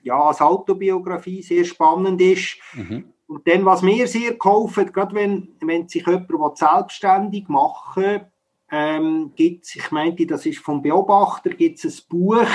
[0.04, 2.58] ja, als Autobiografie sehr spannend ist.
[2.74, 3.06] Mhm.
[3.28, 8.22] Und dann, was mir sehr geholfen gerade wenn, wenn sich jemand selbstständig machen
[8.70, 12.46] ähm, gibt es, ich meinte, das ist vom Beobachter, gibt es ein Buch,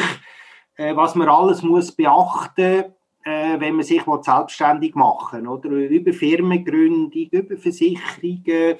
[0.77, 2.97] äh, was man alles muss beachten
[3.27, 8.77] äh, wenn man sich selbstständig machen oder über Firmengründung, über Versicherungen,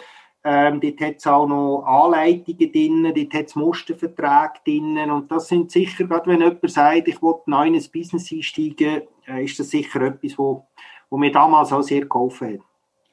[0.49, 5.11] ähm, dort hat es auch noch Anleitungen drin, dort hat es Musterverträge drin.
[5.11, 9.03] Und das sind sicher, gerade wenn jemand sagt, ich will neu in ein Business einsteigen,
[9.27, 10.65] äh, ist das sicher etwas, wo,
[11.11, 12.61] wo mir damals auch sehr geholfen hat.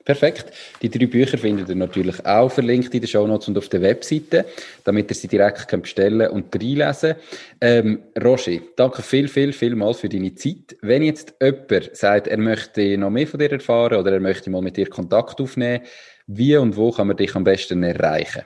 [0.06, 0.52] Perfekt.
[0.82, 4.46] Die drei Bücher findet ihr natürlich auch verlinkt in den Shownotes und auf der Webseite,
[4.84, 7.16] damit ihr sie direkt könnt bestellen und reinlesen
[7.62, 10.76] ähm, Roger, danke viel, viel, viel mal für deine Zeit.
[10.82, 14.62] Wenn jetzt jemand sagt, er möchte noch mehr von dir erfahren oder er möchte mal
[14.62, 15.84] mit dir Kontakt aufnehmen,
[16.28, 18.44] wie und wo kann man dich am besten erreichen?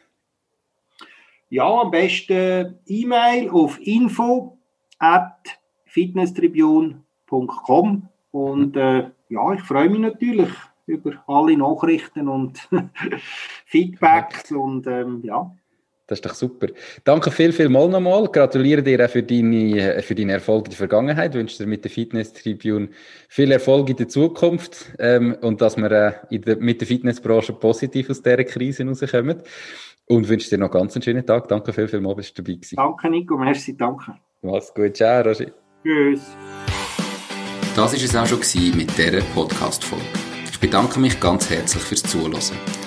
[1.50, 4.58] Ja, am besten E-Mail auf info
[5.00, 10.50] at fitnesstribune.com und äh, ja, ich freue mich natürlich
[10.86, 12.68] über alle Nachrichten und
[13.66, 15.56] Feedbacks und ähm, ja.
[16.08, 16.68] Das ist doch super.
[17.04, 18.28] Danke viel, viel mal nochmal.
[18.28, 21.36] Gratuliere dir auch für deine, für deine Erfolge in der Vergangenheit.
[21.36, 22.90] Ich wünsche dir mit der Fitness Tribune
[23.28, 27.54] viel Erfolg in der Zukunft ähm, und dass wir äh, in der, mit der Fitnessbranche
[27.54, 29.44] positiv aus dieser Krise rauskommen.
[30.10, 31.50] Und wünsche dir noch ganz einen schönen Tag.
[31.50, 32.78] Danke viel, viel mal, bist du dabei gewesen.
[32.78, 33.38] Danke, Nico.
[33.38, 34.16] Merci, danke.
[34.42, 34.96] Mach's gut.
[34.96, 35.52] Ciao, Roger.
[35.84, 36.22] Tschüss.
[37.76, 40.06] Das war es auch schon mit dieser Podcast-Folge.
[40.50, 42.87] Ich bedanke mich ganz herzlich fürs Zuhören.